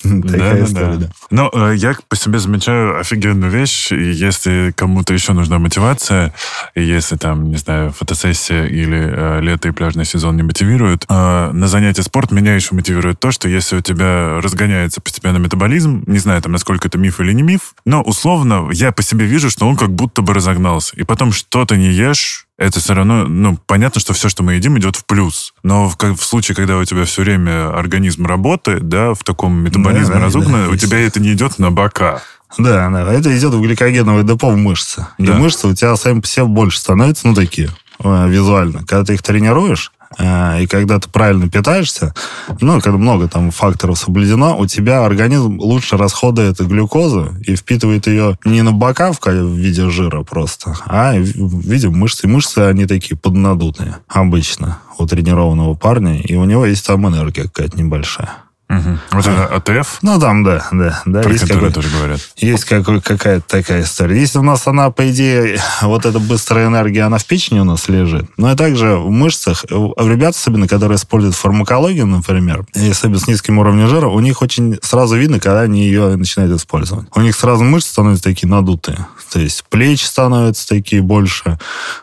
[0.22, 0.96] Такая да, история, да.
[0.96, 1.10] да.
[1.30, 3.92] Ну, э, я по себе замечаю офигенную вещь.
[3.92, 6.32] И если кому-то еще нужна мотивация,
[6.74, 11.50] и если там, не знаю, фотосессия или э, лето и пляжный сезон не мотивируют, э,
[11.52, 16.18] на занятие спорт меня еще мотивирует то, что если у тебя разгоняется постепенно метаболизм, не
[16.18, 19.68] знаю, там, насколько это миф или не миф, но условно я по себе вижу, что
[19.68, 20.96] он как будто бы разогнался.
[20.96, 24.78] И потом что-то не ешь, это все равно, ну, понятно, что все, что мы едим,
[24.78, 25.52] идет в плюс.
[25.62, 30.14] Но в, в случае, когда у тебя все время организм работает, да, в таком метаболизме
[30.14, 32.22] да, разогнан, да, у тебя это не идет на бока.
[32.58, 35.06] Да, да, это идет в гликогеновое депо в мышцы.
[35.18, 35.34] И да.
[35.34, 37.68] мышцы у тебя сами по себе больше становятся, ну, такие,
[38.02, 38.80] э, визуально.
[38.86, 42.14] Когда ты их тренируешь, и когда ты правильно питаешься,
[42.60, 48.38] ну, когда много там факторов соблюдено, у тебя организм лучше расходует глюкозу и впитывает ее
[48.44, 52.24] не на бока в виде жира просто, а в виде мышц.
[52.24, 57.44] И мышцы, они такие поднадутые обычно у тренированного парня, и у него есть там энергия
[57.44, 58.45] какая-то небольшая.
[58.68, 58.98] Угу.
[59.12, 59.98] Вот это АТФ?
[60.02, 61.02] Ну, там, да, да.
[61.06, 62.20] да Про есть какой, тоже говорят.
[62.36, 64.18] Есть какой, какая-то такая история.
[64.18, 67.88] Если у нас она, по идее, вот эта быстрая энергия, она в печени у нас
[67.88, 73.20] лежит, но и также в мышцах, у ребят, особенно, которые используют фармакологию, например, и особенно
[73.20, 77.06] с низким уровнем жира, у них очень сразу видно, когда они ее начинают использовать.
[77.14, 79.06] У них сразу мышцы становятся такие надутые.
[79.32, 81.58] То есть плечи становятся такие больше,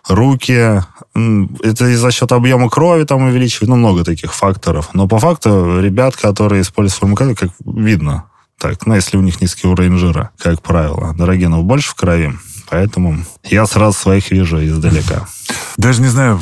[0.07, 0.81] руки.
[1.13, 4.89] Это и за счет объема крови там увеличивает, ну, много таких факторов.
[4.93, 8.25] Но по факту ребят, которые которые используют фармакологию, как видно,
[8.59, 11.13] так, ну, если у них низкий уровень жира, как правило.
[11.17, 12.33] Дорогенов больше в крови,
[12.69, 15.25] поэтому я сразу своих вижу издалека.
[15.77, 16.39] Даже не знаю,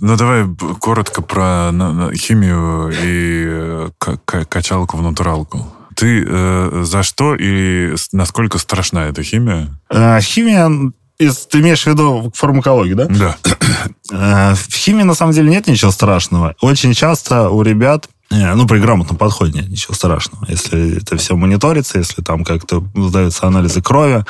[0.00, 0.46] ну давай
[0.78, 1.72] коротко про
[2.14, 5.66] химию и э, качалку в натуралку.
[5.96, 9.68] Ты э, за что и насколько страшна эта химия?
[9.88, 10.70] А, химия
[11.18, 13.06] ты имеешь в виду фармакологию, да?
[13.06, 13.36] Да.
[14.12, 16.54] Э, в химии, на самом деле, нет ничего страшного.
[16.60, 20.46] Очень часто у ребят ну, при грамотном подходе нет ничего страшного.
[20.48, 24.24] Если это все мониторится, если там как-то сдаются анализы крови,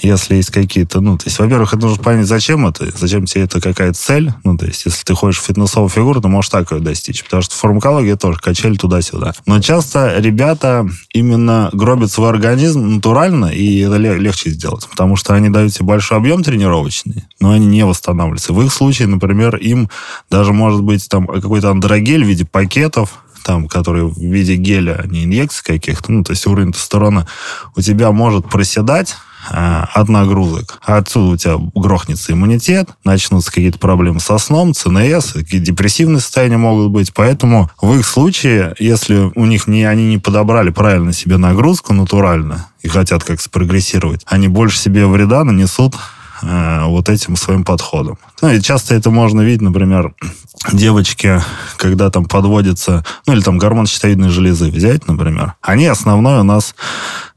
[0.00, 1.00] если есть какие-то...
[1.00, 4.32] Ну, то есть, во-первых, это нужно понять, зачем это, зачем тебе это какая-то цель.
[4.44, 7.24] Ну, то есть, если ты хочешь фитнесовую фигуру, ты можешь так ее достичь.
[7.24, 9.34] Потому что фармакология тоже качели туда-сюда.
[9.46, 14.88] Но часто ребята именно гробят свой организм натурально, и это легче сделать.
[14.88, 18.52] Потому что они дают тебе большой объем тренировочный, но они не восстанавливаются.
[18.52, 19.90] В их случае, например, им
[20.30, 25.06] даже может быть там какой-то андрогель в виде пакетов, там, которые в виде геля, а
[25.06, 27.26] не инъекций каких-то, ну, то есть уровень тестостерона
[27.76, 29.16] у тебя может проседать,
[29.48, 30.78] а, от нагрузок.
[30.84, 36.90] Отсюда у тебя грохнется иммунитет, начнутся какие-то проблемы со сном, ЦНС, какие депрессивные состояния могут
[36.90, 37.12] быть.
[37.14, 42.66] Поэтому в их случае, если у них не, они не подобрали правильно себе нагрузку натурально
[42.82, 45.94] и хотят как-то спрогрессировать, они больше себе вреда нанесут
[46.42, 48.18] э, вот этим своим подходом.
[48.42, 50.14] Ну, и часто это можно видеть, например,
[50.72, 51.40] девочки,
[51.76, 56.74] когда там подводится, ну, или там гормон щитовидной железы взять, например, они основной у нас,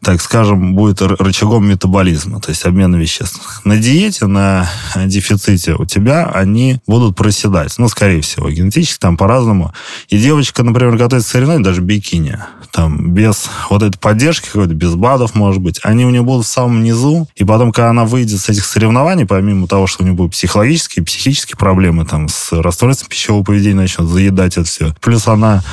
[0.03, 3.61] так скажем, будет рычагом метаболизма, то есть обмена веществ.
[3.63, 9.73] На диете, на дефиците у тебя они будут проседать, ну, скорее всего, генетически там по-разному.
[10.09, 12.37] И девочка, например, готовится к соревнованию, даже бикини,
[12.71, 16.49] там, без вот этой поддержки какой-то, без БАДов, может быть, они у нее будут в
[16.49, 20.15] самом низу, и потом, когда она выйдет с этих соревнований, помимо того, что у нее
[20.15, 25.63] будут психологические, психические проблемы, там, с расстройством пищевого поведения начнет заедать это все, плюс она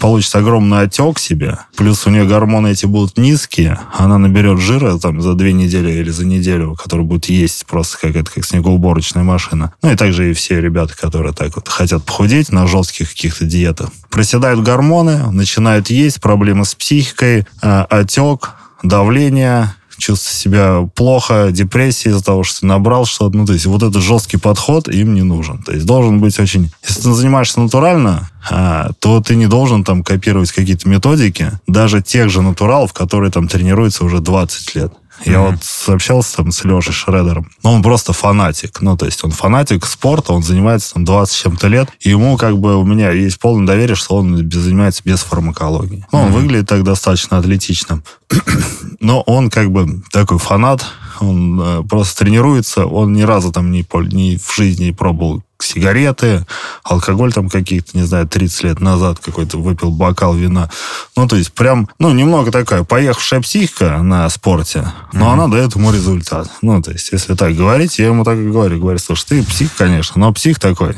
[0.00, 5.20] получит огромный отек себе, плюс у нее гормоны эти будут низкие, она наберет жира там
[5.20, 9.72] за две недели или за неделю, который будет есть просто как это как снегоуборочная машина.
[9.82, 13.90] Ну и также и все ребята, которые так вот хотят похудеть на жестких каких-то диетах.
[14.10, 18.50] Проседают гормоны, начинают есть, проблемы с психикой, э, отек,
[18.82, 23.36] давление, чувствовать себя плохо, депрессия из-за того, что ты набрал что-то.
[23.36, 25.62] Ну, то есть вот этот жесткий подход им не нужен.
[25.62, 26.70] То есть должен быть очень...
[26.86, 32.30] Если ты занимаешься натурально, а, то ты не должен там копировать какие-то методики, даже тех
[32.30, 34.92] же натуралов, которые там тренируются уже 20 лет.
[35.24, 35.58] Я mm-hmm.
[35.86, 37.50] вот общался там с Лешей Шредером.
[37.62, 38.80] Ну, он просто фанатик.
[38.80, 41.88] Ну, то есть он фанатик спорта, он занимается там 20 чем-то лет.
[42.00, 46.06] И ему как бы у меня есть полное доверие, что он занимается без фармакологии.
[46.12, 46.32] Ну, он mm-hmm.
[46.32, 48.02] выглядит так достаточно атлетично.
[49.00, 50.84] Но он как бы такой фанат,
[51.20, 56.46] он э, просто тренируется, он ни разу там не, не в жизни не пробовал сигареты,
[56.82, 60.70] алкоголь там какие-то, не знаю, 30 лет назад какой-то выпил бокал вина.
[61.16, 65.32] Ну, то есть прям, ну, немного такая поехавшая психика на спорте, но mm-hmm.
[65.32, 66.48] она дает ему результат.
[66.62, 68.78] Ну, то есть, если так говорить, я ему так и говорю.
[68.78, 70.96] Говорю, слушай, ты псих, конечно, но псих такой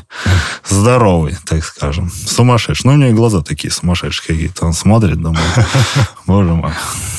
[0.68, 2.90] здоровый, так скажем, сумасшедший.
[2.90, 4.66] Ну, у него глаза такие сумасшедшие какие-то.
[4.66, 5.40] Он смотрит, думает,
[6.26, 6.72] боже мой,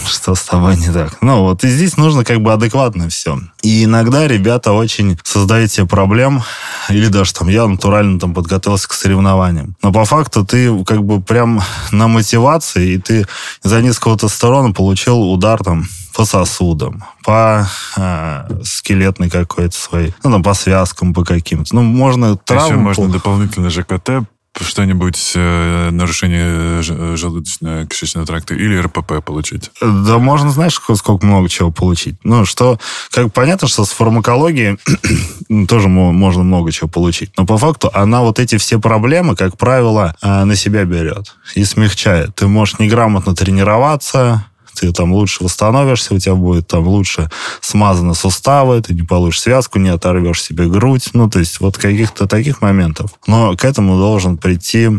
[0.07, 1.17] что с тобой не так?
[1.21, 3.39] Ну, вот и здесь нужно как бы адекватно все.
[3.61, 6.43] И иногда ребята очень создают себе проблем,
[6.89, 9.75] или даже там я натурально там подготовился к соревнованиям.
[9.81, 11.61] Но по факту ты как бы прям
[11.91, 13.27] на мотивации, и ты
[13.63, 17.65] за низкого тестостерона получил удар там по сосудам, по
[17.97, 21.75] э, скелетной какой-то своей, ну, там, по связкам, по каким-то.
[21.75, 22.67] Ну, можно травму...
[22.67, 24.27] Еще можно дополнительно ЖКТ
[24.59, 26.81] что-нибудь, э, нарушение
[27.15, 29.71] желудочно-кишечного тракта или РПП получить?
[29.81, 32.15] Да можно, знаешь, сколько много чего получить.
[32.23, 32.79] Ну, что,
[33.11, 34.77] как понятно, что с фармакологией
[35.67, 37.31] тоже можно много чего получить.
[37.37, 41.63] Но по факту она вот эти все проблемы, как правило, э, на себя берет и
[41.63, 42.35] смягчает.
[42.35, 44.45] Ты можешь неграмотно тренироваться,
[44.75, 47.29] ты там лучше восстановишься, у тебя будет там лучше
[47.61, 51.09] смазаны суставы, ты не получишь связку, не оторвешь себе грудь.
[51.13, 53.11] Ну, то есть вот каких-то таких моментов.
[53.27, 54.89] Но к этому должен прийти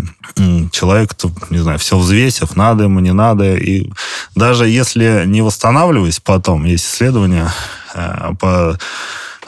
[0.72, 1.14] человек,
[1.50, 3.56] не знаю, все взвесив, надо ему, не надо.
[3.56, 3.90] И
[4.34, 7.52] даже если не восстанавливаясь потом, есть исследования
[7.94, 8.78] э, по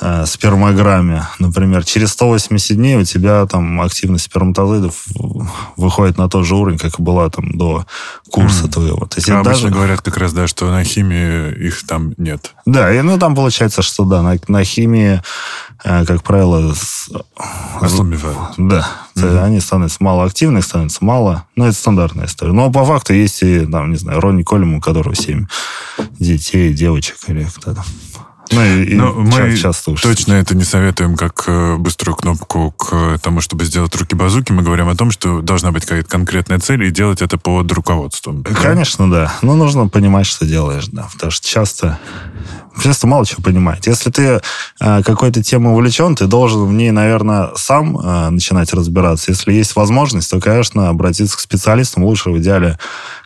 [0.00, 5.06] э, спермограмме, например, через 180 дней у тебя там активность сперматозоидов
[5.76, 7.86] выходит на тот же уровень, как и была там до
[8.30, 8.70] курса mm.
[8.70, 9.06] твоего.
[9.06, 9.74] То есть а обычно даже...
[9.74, 12.54] говорят как раз, да, что на химии их там нет.
[12.66, 15.22] Да, и ну там получается, что да, на, на химии,
[15.84, 16.74] э, как правило...
[16.74, 17.08] С...
[17.80, 18.54] Ослабевают.
[18.56, 19.44] Да, mm-hmm.
[19.44, 21.46] они становятся малоактивны, становятся мало.
[21.56, 22.52] Ну, это стандартная история.
[22.52, 25.46] Но по факту есть и, там, не знаю, Ронни Колем, у которого семь
[26.18, 27.84] детей, девочек или кто-то.
[28.50, 33.40] Ну, и, Но мы часто точно это не советуем как э, быструю кнопку к тому,
[33.40, 34.52] чтобы сделать руки-базуки.
[34.52, 38.44] Мы говорим о том, что должна быть какая-то конкретная цель и делать это под руководством.
[38.44, 39.32] Конечно, да.
[39.42, 41.08] Но нужно понимать, что делаешь, да.
[41.12, 41.98] Потому что часто,
[42.82, 43.86] часто мало чего понимать.
[43.86, 44.40] Если ты
[44.80, 49.30] э, какой-то темой увлечен, ты должен в ней, наверное, сам э, начинать разбираться.
[49.30, 52.78] Если есть возможность, то, конечно, обратиться к специалистам лучше в идеале,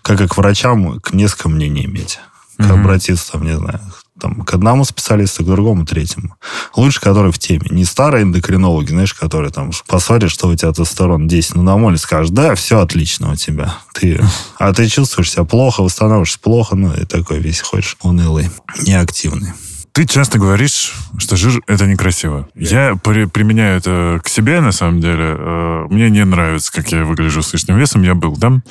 [0.03, 2.21] как и к врачам, к несколько мнений иметь.
[2.59, 2.73] Mm-hmm.
[2.73, 3.81] Обратиться, там, не знаю,
[4.21, 6.37] там, к одному специалисту, к другому, третьему.
[6.77, 7.66] Лучше, который в теме.
[7.71, 12.35] Не старые эндокринологи, знаешь, которые там посмотрят, что у тебя тестостерон 10 наномоль, и скажут,
[12.35, 13.75] да, все отлично у тебя.
[13.95, 14.21] Ты,
[14.59, 18.51] а ты чувствуешь себя плохо, восстанавливаешься плохо, ну, и такой весь ходишь унылый,
[18.83, 19.53] неактивный.
[19.99, 22.49] Ты часто говоришь, что жир это некрасиво.
[22.55, 25.35] Я при, применяю это к себе, на самом деле.
[25.37, 28.03] Э, мне не нравится, как я выгляжу с лишним весом.
[28.03, 28.62] Я был там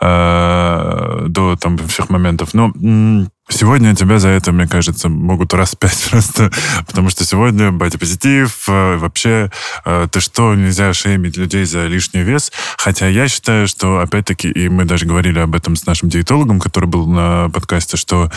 [0.00, 2.54] э, до там всех моментов.
[2.54, 2.72] Но
[3.52, 6.50] Сегодня тебя за это, мне кажется, могут раз пять просто,
[6.86, 9.50] потому что сегодня бодипозитив, э, вообще,
[9.84, 14.70] э, ты что, нельзя шеймить людей за лишний вес, хотя я считаю, что, опять-таки, и
[14.70, 18.30] мы даже говорили об этом с нашим диетологом, который был на подкасте, что,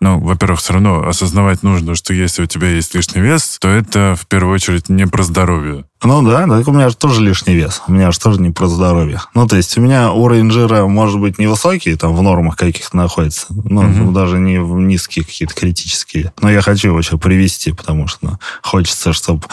[0.00, 4.16] ну, во-первых, все равно осознавать нужно, что если у тебя есть лишний вес, то это,
[4.20, 5.84] в первую очередь, не про здоровье.
[6.02, 7.82] Ну да, так у меня же тоже лишний вес.
[7.88, 9.20] У меня же тоже не про здоровье.
[9.34, 13.46] Ну, то есть у меня уровень жира может быть невысокий, там в нормах каких-то находится.
[13.50, 14.12] Ну, угу.
[14.12, 16.32] даже не в низкие какие-то критические.
[16.40, 19.46] Но я хочу его еще привести, потому что ну, хочется, чтобы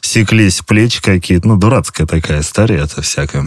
[0.00, 1.48] секлись плечи какие-то.
[1.48, 3.46] Ну, дурацкая такая история это всякая.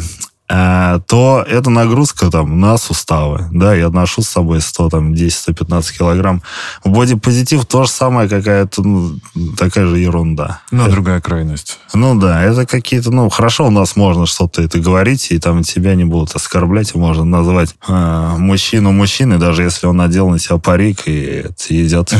[0.49, 3.47] Э, то эта нагрузка там на суставы.
[3.51, 6.41] Да, я ношу с собой 100, там, 10-115 килограмм.
[6.83, 9.19] В бодипозитив то же самое, какая-то ну,
[9.57, 10.61] такая же ерунда.
[10.71, 11.79] Ну, это, другая крайность.
[11.93, 15.95] Ну да, это какие-то, ну, хорошо у нас можно что-то это говорить, и там тебя
[15.95, 20.57] не будут оскорблять, и можно называть э, мужчину мужчиной, даже если он надел на себя
[20.57, 22.13] парик и идет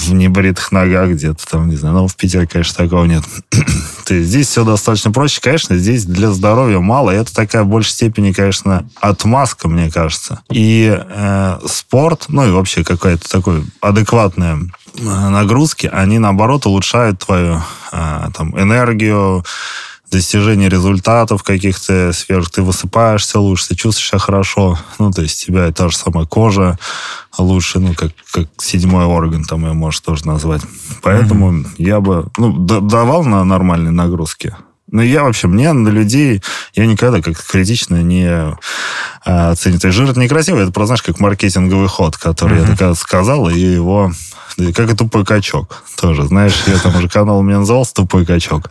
[0.00, 1.96] в небритых ногах где-то там, не знаю.
[1.96, 3.24] Ну, в Питере, конечно, такого нет.
[4.08, 5.40] Здесь все достаточно проще.
[5.40, 10.42] Конечно, здесь для здоровья мало, это такая большей степени, конечно, отмазка, мне кажется.
[10.50, 17.60] И э, спорт, ну и вообще какая-то такой адекватная э, нагрузки, они, наоборот, улучшают твою
[17.92, 19.44] э, там, энергию,
[20.12, 25.46] достижение результатов каких-то сверх, ты высыпаешься лучше, ты чувствуешь себя хорошо, ну, то есть у
[25.46, 26.78] тебя та же самая кожа
[27.38, 30.62] лучше, ну, как, как седьмой орган, там ее можешь тоже назвать.
[31.02, 31.66] Поэтому mm-hmm.
[31.78, 34.54] я бы, ну, давал на нормальные нагрузки,
[34.92, 36.42] ну, я вообще, мне на людей,
[36.74, 38.28] я никогда как критично не
[39.24, 39.54] а.
[39.54, 42.70] То есть жир это некрасиво, это просто, знаешь, как маркетинговый ход, который mm-hmm.
[42.70, 44.12] я так сказал, и его
[44.74, 46.24] как и тупой качок тоже.
[46.24, 48.70] Знаешь, я там уже канал у меня назывался «Тупой качок».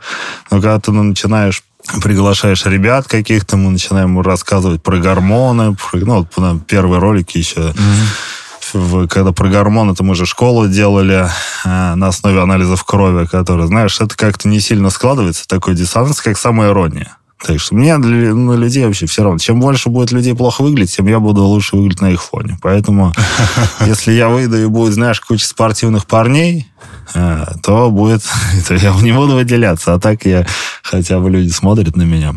[0.52, 1.64] Но когда ты начинаешь
[2.04, 8.31] приглашаешь ребят каких-то, мы начинаем рассказывать про гормоны, про, ну, вот, первые ролики еще mm-hmm
[8.74, 11.28] в, когда про гормоны, то мы же школу делали
[11.66, 16.38] э, на основе анализов крови, которые, знаешь, это как-то не сильно складывается, такой диссонанс, как
[16.38, 17.18] самая ирония.
[17.44, 19.40] Так что мне для ну, людей вообще все равно.
[19.40, 22.58] Чем больше будет людей плохо выглядеть, тем я буду лучше выглядеть на их фоне.
[22.62, 23.14] Поэтому,
[23.86, 26.68] если я выйду и будет, знаешь, куча спортивных парней,
[27.16, 28.22] э, то будет...
[28.68, 29.94] То я не буду выделяться.
[29.94, 30.46] А так я
[30.84, 32.36] хотя бы люди смотрят на меня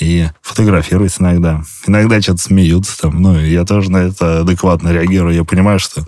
[0.00, 1.62] и фотографируются иногда.
[1.86, 3.20] Иногда что-то смеются там.
[3.20, 5.34] Ну, я тоже на это адекватно реагирую.
[5.34, 6.06] Я понимаю, что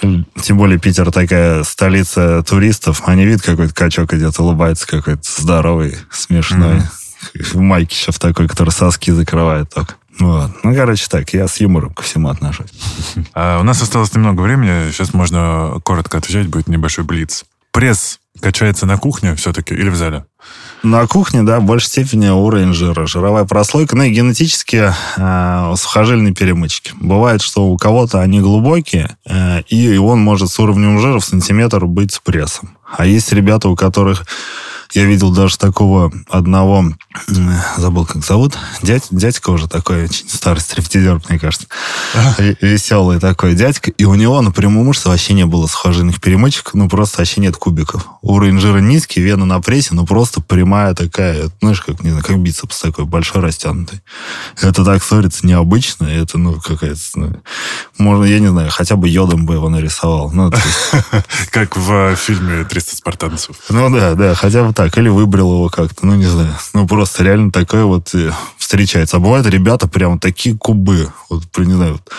[0.00, 3.02] тем более Питер такая столица туристов.
[3.06, 6.78] Они видят, какой-то качок идет, улыбается какой-то здоровый, смешной.
[6.78, 7.01] Mm-hmm
[7.34, 9.94] в майке еще в такой, который соски закрывает только.
[10.18, 10.50] Вот.
[10.62, 12.70] Ну, короче, так, я с юмором ко всему отношусь.
[13.34, 14.90] А у нас осталось немного времени.
[14.90, 17.44] Сейчас можно коротко отвечать, будет небольшой блиц.
[17.72, 20.24] Пресс качается на кухне все-таки или в зале?
[20.82, 23.06] На кухне, да, в большей степени уровень жира.
[23.06, 26.92] Жировая прослойка, ну и генетически э, сухожильные перемычки.
[27.00, 31.86] Бывает, что у кого-то они глубокие, э, и он может с уровнем жира в сантиметр
[31.86, 32.76] быть с прессом.
[32.96, 34.26] А есть ребята, у которых
[34.94, 36.92] я видел даже такого одного,
[37.76, 41.66] забыл, как зовут, дядь, дядька уже такой, очень старый стриптизер, мне кажется.
[42.60, 43.90] Веселый такой дядька.
[43.90, 48.06] И у него напрямую мышцы вообще не было сухожильных перемычек, ну просто вообще нет кубиков.
[48.20, 52.38] Уровень жира низкий, вена на прессе, ну просто прямая такая, знаешь, как, не знаю, как
[52.38, 54.02] бицепс такой большой растянутый.
[54.60, 57.42] Это так ссорится необычно, это, ну, какая-то, ну,
[57.98, 60.30] можно, я не знаю, хотя бы йодом бы его нарисовал.
[60.32, 60.52] Ну,
[61.50, 63.56] как в фильме «300 спартанцев».
[63.68, 66.52] Ну да, да, хотя бы так так, или выбрал его как-то, ну, не знаю.
[66.74, 69.16] Ну, просто реально такое вот э, встречается.
[69.16, 72.10] А бывают ребята прям такие кубы, вот, не знаю, вот,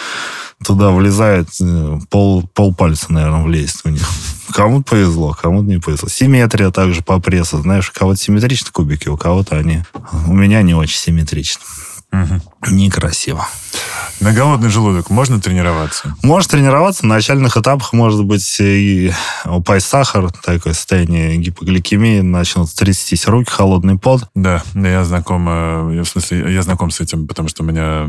[0.65, 4.07] туда влезает э, пол, пол пальца, наверное, влезет у них.
[4.53, 6.07] Кому-то повезло, кому-то не повезло.
[6.07, 7.61] Симметрия также по прессу.
[7.61, 9.83] Знаешь, у кого-то симметричны кубики, у кого-то они...
[10.27, 11.63] У меня не очень симметричны.
[12.13, 12.73] Угу.
[12.75, 13.47] Некрасиво.
[14.19, 16.15] На голодный желудок можно тренироваться?
[16.21, 17.05] Можно тренироваться.
[17.05, 19.11] На начальных этапах может быть и
[19.45, 24.29] упасть сахар, такое состояние гипогликемии, начнут трястись руки, холодный пот.
[24.35, 28.05] Да, я знаком, э, в смысле, я знаком с этим, потому что у меня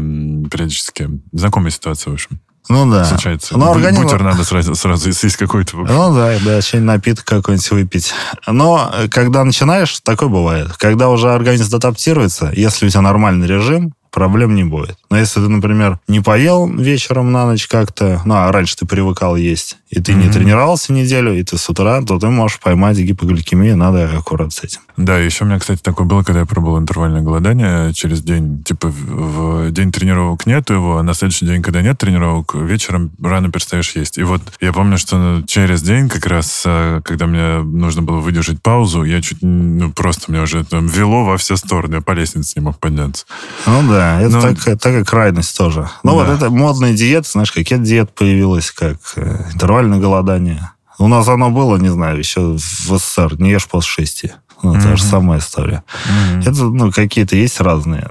[0.49, 2.39] периодически знакомая ситуация, в общем.
[2.69, 3.05] Ну да.
[3.05, 3.59] Случается.
[3.59, 4.03] Но организм...
[4.03, 5.77] Бутер надо сразу, сразу съесть какой-то.
[5.77, 8.15] Ну да, да, что-нибудь напиток какой-нибудь выпить.
[8.47, 10.73] Но э, когда начинаешь, такое бывает.
[10.79, 14.97] Когда уже организм адаптируется, если у тебя нормальный режим, проблем не будет.
[15.11, 19.37] Но если ты, например, не поел вечером на ночь как-то, ну, а раньше ты привыкал
[19.37, 20.27] есть, и ты mm-hmm.
[20.27, 24.65] не тренировался неделю, и ты с утра, то ты можешь поймать гипогликемию, надо аккурат с
[24.65, 24.81] этим.
[24.97, 28.63] Да, еще у меня, кстати, такое было, когда я пробовал интервальное голодание через день.
[28.65, 33.51] Типа в день тренировок нету его, а на следующий день, когда нет тренировок, вечером рано
[33.51, 34.19] перестаешь есть.
[34.19, 38.63] И вот я помню, что через день как раз, э, когда мне нужно было выдержать
[38.63, 42.55] паузу, я чуть, ну, просто меня уже там вело во все стороны, я по лестнице
[42.57, 43.27] не мог подняться.
[43.67, 44.41] Ну да, это Но...
[44.41, 45.89] Ну, такая, такая крайность тоже.
[46.03, 46.25] Ну да.
[46.25, 49.45] вот это модная диета, знаешь, как диет появилась, как э,
[49.85, 50.71] интервальное голодание.
[50.99, 54.33] У нас оно было, не знаю, еще в СССР, не ешь после шести.
[54.63, 54.83] Ну, mm-hmm.
[54.83, 55.83] та же самая история.
[56.07, 56.41] Mm-hmm.
[56.41, 58.09] Это, ну, какие-то есть разные,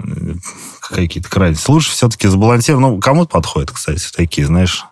[0.82, 1.71] какие-то крайности.
[1.71, 2.82] Лучше все-таки сбалансировать.
[2.82, 4.86] Ну, кому-то подходит, кстати, такие, знаешь,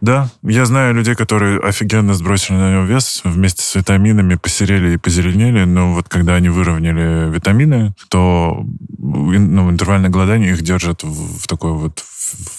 [0.00, 4.98] да, я знаю людей, которые офигенно сбросили на него вес вместе с витаминами, посерели и
[4.98, 8.64] позеленели, но вот когда они выровняли витамины, то
[8.98, 12.02] ну, интервальное голодание их держит в, в такой вот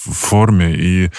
[0.06, 1.12] в форме и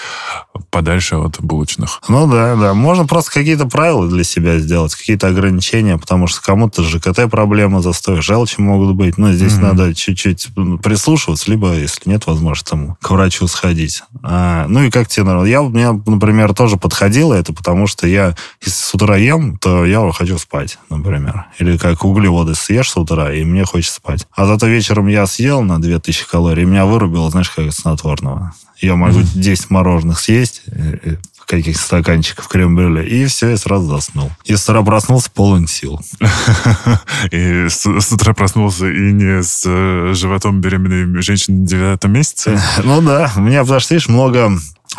[0.69, 2.01] подальше от булочных.
[2.07, 2.73] Ну да, да.
[2.73, 8.21] Можно просто какие-то правила для себя сделать, какие-то ограничения, потому что кому-то ЖКТ проблемы, застой
[8.21, 9.17] желчи могут быть.
[9.17, 9.61] Но здесь mm-hmm.
[9.61, 10.49] надо чуть-чуть
[10.83, 14.03] прислушиваться, либо, если нет возможности, там, к врачу сходить.
[14.23, 15.49] А, ну и как тебе нравится?
[15.49, 19.85] Я, у меня, например, тоже подходило это, потому что я, если с утра ем, то
[19.85, 21.45] я хочу спать, например.
[21.59, 24.27] Или как углеводы съешь с утра, и мне хочется спать.
[24.35, 28.38] А зато вечером я съел на 2000 калорий, и меня вырубило, знаешь, как снотворного.
[28.81, 31.15] Я могу 10 мороженых съесть, э, э,
[31.49, 34.31] каких-то стаканчиков крем-брюле, и все, я сразу заснул.
[34.45, 35.99] И с утра проснулся полон сил.
[37.31, 42.61] И с, утра проснулся и не с э, животом беременной женщины в девятом месяце?
[42.83, 44.51] Ну да, у меня, потому что, видишь, много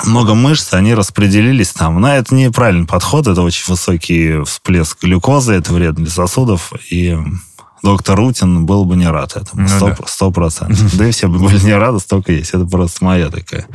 [0.05, 2.01] много мышц, они распределились там.
[2.01, 7.17] Но это неправильный подход, это очень высокий всплеск глюкозы, это вредно для сосудов, и
[7.83, 9.67] доктор Рутин был бы не рад этому.
[9.69, 10.95] Ну сто процентов.
[11.01, 12.51] Да и все бы были не рады, столько есть.
[12.51, 13.67] Это просто моя такая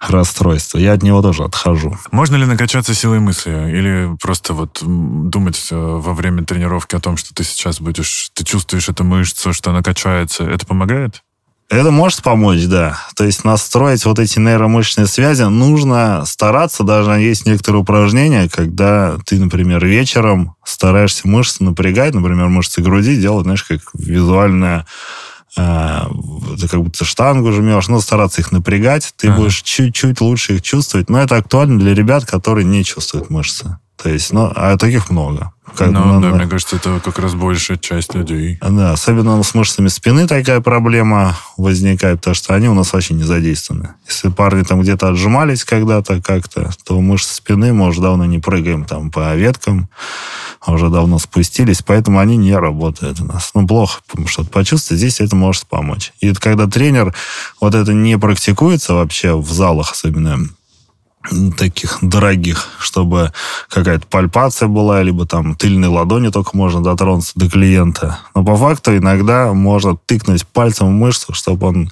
[0.00, 0.78] расстройство.
[0.78, 1.96] Я от него тоже отхожу.
[2.10, 3.50] Можно ли накачаться силой мысли?
[3.50, 8.44] Или просто вот думать э, во время тренировки о том, что ты сейчас будешь, ты
[8.44, 11.22] чувствуешь эту мышцу, что она качается, это помогает?
[11.72, 12.98] Это может помочь, да.
[13.16, 16.84] То есть настроить вот эти нейромышечные связи нужно стараться.
[16.84, 23.44] Даже есть некоторые упражнения, когда ты, например, вечером стараешься мышцы напрягать, например, мышцы груди делать,
[23.44, 24.86] знаешь, как визуальная
[25.56, 26.00] э,
[26.60, 29.38] ты как будто штангу жмешь, но стараться их напрягать, ты ага.
[29.38, 31.08] будешь чуть-чуть лучше их чувствовать.
[31.08, 33.78] Но это актуально для ребят, которые не чувствуют мышцы.
[34.02, 35.52] То есть, ну, а таких много.
[35.76, 38.58] Как ну, да, мне кажется, это как раз большая часть людей.
[38.60, 43.22] Да, особенно с мышцами спины такая проблема возникает, потому что они у нас вообще не
[43.22, 43.94] задействованы.
[44.06, 48.84] Если парни там где-то отжимались когда-то как-то, то мышцы спины мы уже давно не прыгаем
[48.84, 49.88] там по веткам,
[50.66, 53.52] уже давно спустились, поэтому они не работают у нас.
[53.54, 56.12] Ну, плохо что-то почувствовать, здесь это может помочь.
[56.20, 57.14] И когда тренер
[57.60, 60.48] вот это не практикуется вообще в залах, особенно
[61.56, 63.32] таких дорогих, чтобы
[63.68, 68.18] какая-то пальпация была, либо там тыльной ладони только можно дотронуться до клиента.
[68.34, 71.90] Но по факту иногда можно тыкнуть пальцем в мышцу, чтобы он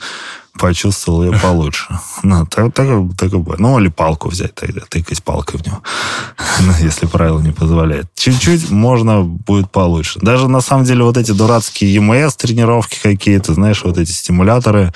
[0.59, 1.87] почувствовал ее получше.
[2.23, 5.83] Ну, так, так, так, ну, или палку взять тогда, тыкать палкой в него,
[6.61, 8.07] ну, если правило не позволяет.
[8.15, 10.19] Чуть-чуть можно будет получше.
[10.21, 14.93] Даже, на самом деле, вот эти дурацкие ЕМС тренировки какие-то, знаешь, вот эти стимуляторы,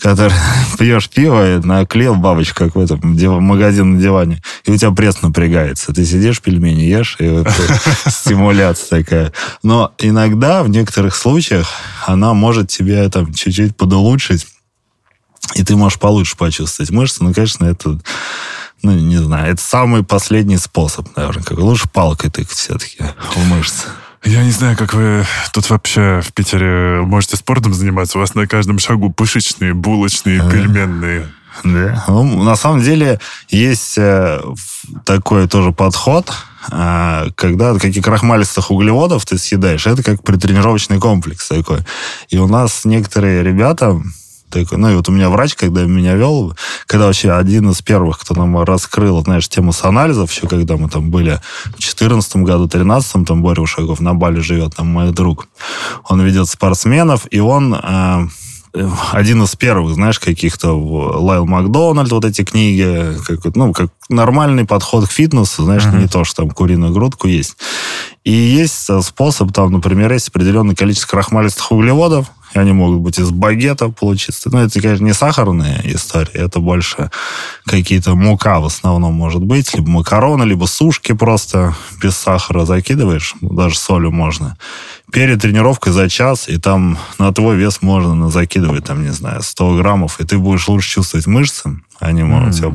[0.00, 0.36] которые
[0.78, 3.00] пьешь пиво и наклеил бабочку, как в этом
[3.42, 5.92] магазин на диване, и у тебя пресс напрягается.
[5.92, 7.48] Ты сидишь, пельмени ешь, и вот
[8.08, 9.32] стимуляция такая.
[9.62, 11.68] Но иногда, в некоторых случаях,
[12.06, 14.46] она может тебе там чуть-чуть подулучшить
[15.54, 17.22] и ты можешь получше почувствовать мышцы.
[17.22, 17.98] Ну, конечно, это,
[18.82, 21.42] ну, не знаю, это самый последний способ, наверное.
[21.42, 22.98] Как лучше палкой тыкать все-таки
[23.34, 23.86] в мышцы.
[24.24, 28.18] Я не знаю, как вы тут вообще в Питере можете спортом заниматься.
[28.18, 31.28] У вас на каждом шагу пышечные, булочные, пельменные.
[31.64, 32.04] Да.
[32.08, 34.40] Ну, на самом деле есть э,
[35.04, 36.30] такой тоже подход,
[36.70, 41.78] э, когда каких крахмалистых углеводов ты съедаешь, это как предтренировочный комплекс такой.
[42.28, 44.00] И у нас некоторые ребята,
[44.50, 46.54] такой, ну и вот у меня врач, когда меня вел,
[46.86, 50.88] когда вообще один из первых, кто нам раскрыл, знаешь, тему с анализов, еще когда мы
[50.88, 55.48] там были в 2014 году, 2013, там Боря Ушаков на Бали живет, там мой друг.
[56.08, 58.28] Он ведет спортсменов, и он э,
[59.12, 65.08] один из первых, знаешь, каких-то Лайл Макдональд, вот эти книги, как, ну, как нормальный подход
[65.08, 66.00] к фитнесу, знаешь, uh-huh.
[66.00, 67.56] не то, что там куриную грудку есть.
[68.24, 72.26] И есть способ, там, например, есть определенное количество крахмалистых углеводов,
[72.56, 74.50] они могут быть из багета получиться.
[74.50, 77.10] Но ну, это, конечно, не сахарная история, это больше
[77.64, 83.76] какие-то мука в основном может быть, либо макароны, либо сушки просто без сахара закидываешь, даже
[83.76, 84.56] солью можно.
[85.12, 89.76] Перед тренировкой за час, и там на твой вес можно закидывать, там, не знаю, 100
[89.76, 92.58] граммов, и ты будешь лучше чувствовать мышцы, они могут mm-hmm.
[92.58, 92.70] тебя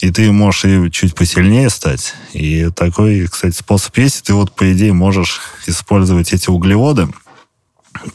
[0.00, 2.14] и ты можешь и чуть посильнее стать.
[2.32, 4.24] И такой, кстати, способ есть.
[4.24, 7.08] Ты вот, по идее, можешь использовать эти углеводы,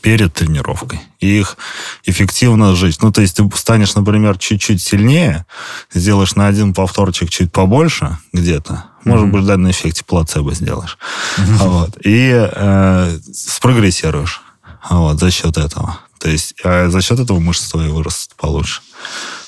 [0.01, 0.99] перед тренировкой.
[1.19, 1.57] И их
[2.05, 3.01] эффективно жить.
[3.01, 5.45] Ну, то есть ты станешь, например, чуть-чуть сильнее,
[5.93, 10.97] сделаешь на один повторчик чуть побольше где-то, может быть, даже на эффекте плацебо сделаешь.
[11.37, 11.67] Mm-hmm.
[11.67, 11.97] Вот.
[12.03, 14.41] И э, спрогрессируешь
[14.89, 15.99] вот, за счет этого.
[16.19, 18.81] То есть а за счет этого мышцы твои вырастут получше.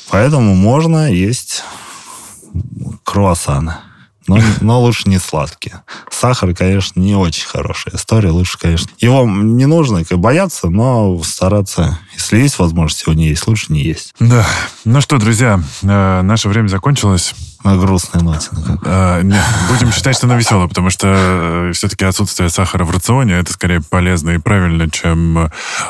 [0.10, 1.64] Поэтому можно есть
[3.04, 3.76] круассаны
[4.28, 5.82] но, но лучше не сладкие.
[6.12, 8.30] Сахар, конечно, не очень хорошая история.
[8.30, 13.48] Лучше, конечно, его не нужно как, бояться, но стараться, если есть возможность его не есть,
[13.48, 14.14] лучше не есть.
[14.20, 14.46] Да.
[14.86, 17.34] Ну что, друзья, э, наше время закончилось.
[17.64, 18.50] На грустной ноте.
[18.86, 23.36] А, нет, будем считать, что она веселая, потому что э, все-таки отсутствие сахара в рационе
[23.36, 25.50] это скорее полезно и правильно, чем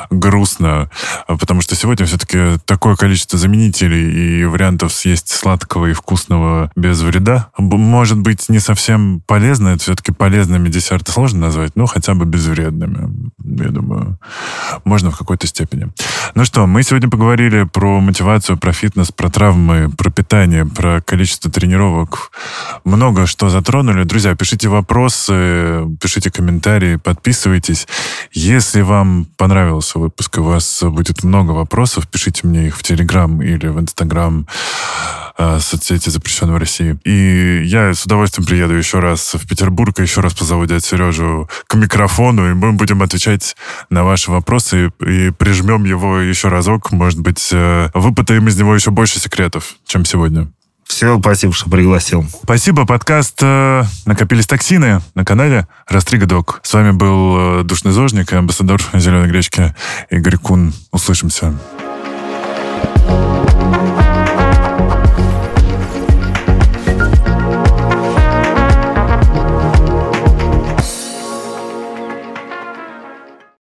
[0.10, 0.90] грустно.
[1.28, 7.50] Потому что сегодня все-таки такое количество заменителей и вариантов съесть сладкого и вкусного без вреда.
[7.58, 13.32] Может быть, не совсем полезно, это все-таки полезными десерты сложно назвать, но хотя бы безвредными.
[13.44, 14.20] Я думаю,
[14.84, 15.92] можно в какой-то степени.
[16.36, 21.50] Ну что, мы сегодня поговорили про мотивацию, про фитнес, про травмы, про питание, про количество
[21.58, 22.32] тренировок.
[22.84, 24.04] Много что затронули.
[24.04, 27.88] Друзья, пишите вопросы, пишите комментарии, подписывайтесь.
[28.32, 33.66] Если вам понравился выпуск, у вас будет много вопросов, пишите мне их в Телеграм или
[33.70, 34.46] в Инстаграм
[35.40, 36.96] э, соцсети запрещенной в России.
[37.06, 41.50] И я с удовольствием приеду еще раз в Петербург, и еще раз позову дядю Сережу
[41.66, 43.56] к микрофону, и мы будем отвечать
[43.90, 46.92] на ваши вопросы и, и прижмем его еще разок.
[46.92, 50.52] Может быть, э, выпытаем из него еще больше секретов, чем сегодня.
[50.88, 52.26] Все, спасибо, что пригласил.
[52.44, 52.86] Спасибо.
[52.86, 56.62] Подкаст э, «Накопились токсины» на канале Растрига Док.
[56.64, 59.76] С вами был э, душный зожник и амбассадор «Зеленой гречки»
[60.10, 60.74] Игорь Кун.
[60.92, 61.48] Услышимся.
[61.48, 63.27] Услышимся.